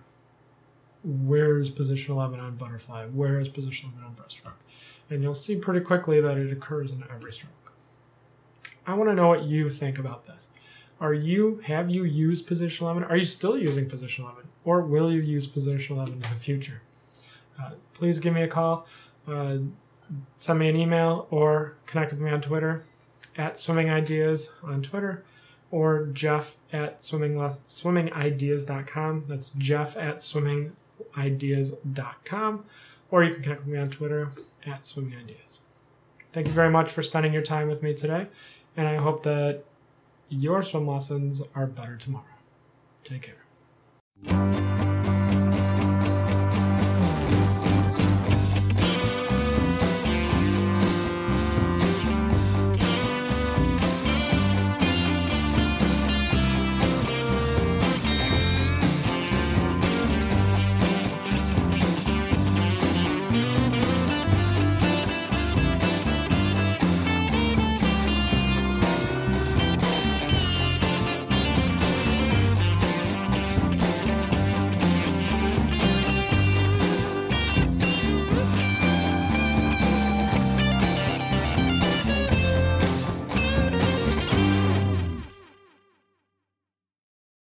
where 1.04 1.58
is 1.58 1.70
position 1.70 2.14
11 2.14 2.38
on 2.40 2.56
butterfly? 2.56 3.06
Where 3.06 3.38
is 3.40 3.48
position 3.48 3.92
11 3.96 4.04
on 4.04 4.14
breaststroke? 4.14 4.60
And 5.10 5.22
you'll 5.22 5.34
see 5.34 5.56
pretty 5.56 5.80
quickly 5.80 6.20
that 6.20 6.38
it 6.38 6.52
occurs 6.52 6.90
in 6.90 7.04
every 7.12 7.32
stroke. 7.32 7.72
I 8.86 8.94
want 8.94 9.10
to 9.10 9.14
know 9.14 9.28
what 9.28 9.44
you 9.44 9.68
think 9.68 9.98
about 9.98 10.24
this. 10.24 10.50
Are 11.00 11.14
you 11.14 11.60
have 11.64 11.90
you 11.90 12.04
used 12.04 12.46
position 12.46 12.86
11? 12.86 13.04
Are 13.04 13.16
you 13.16 13.24
still 13.24 13.58
using 13.58 13.88
position 13.88 14.24
11? 14.24 14.44
Or 14.64 14.82
will 14.82 15.10
you 15.10 15.20
use 15.20 15.46
position 15.46 15.96
11 15.96 16.14
in 16.14 16.20
the 16.20 16.28
future? 16.28 16.82
Uh, 17.60 17.72
please 17.94 18.20
give 18.20 18.32
me 18.32 18.42
a 18.42 18.48
call, 18.48 18.86
uh, 19.26 19.58
send 20.36 20.58
me 20.58 20.68
an 20.68 20.76
email, 20.76 21.26
or 21.30 21.76
connect 21.86 22.12
with 22.12 22.20
me 22.20 22.30
on 22.30 22.40
Twitter 22.40 22.84
at 23.36 23.58
Swimming 23.58 23.90
Ideas 23.90 24.52
on 24.62 24.80
Twitter, 24.82 25.24
or 25.70 26.06
Jeff 26.06 26.56
at 26.72 27.02
swimming 27.02 27.34
swimmingideas.com. 27.34 29.22
That's 29.22 29.50
Jeff 29.50 29.96
at 29.96 30.18
swimmingideas.com, 30.18 32.64
or 33.10 33.24
you 33.24 33.34
can 33.34 33.42
connect 33.42 33.64
with 33.64 33.74
me 33.74 33.78
on 33.78 33.90
Twitter 33.90 34.28
at 34.66 34.86
Swimming 34.86 35.18
Ideas. 35.18 35.60
Thank 36.32 36.46
you 36.46 36.52
very 36.52 36.70
much 36.70 36.90
for 36.90 37.02
spending 37.02 37.32
your 37.32 37.42
time 37.42 37.68
with 37.68 37.82
me 37.82 37.94
today, 37.94 38.28
and 38.76 38.86
I 38.86 38.96
hope 38.96 39.22
that 39.24 39.64
your 40.28 40.62
swim 40.62 40.86
lessons 40.86 41.42
are 41.54 41.66
better 41.66 41.96
tomorrow. 41.96 42.26
Take 43.04 43.22
care. 43.22 43.34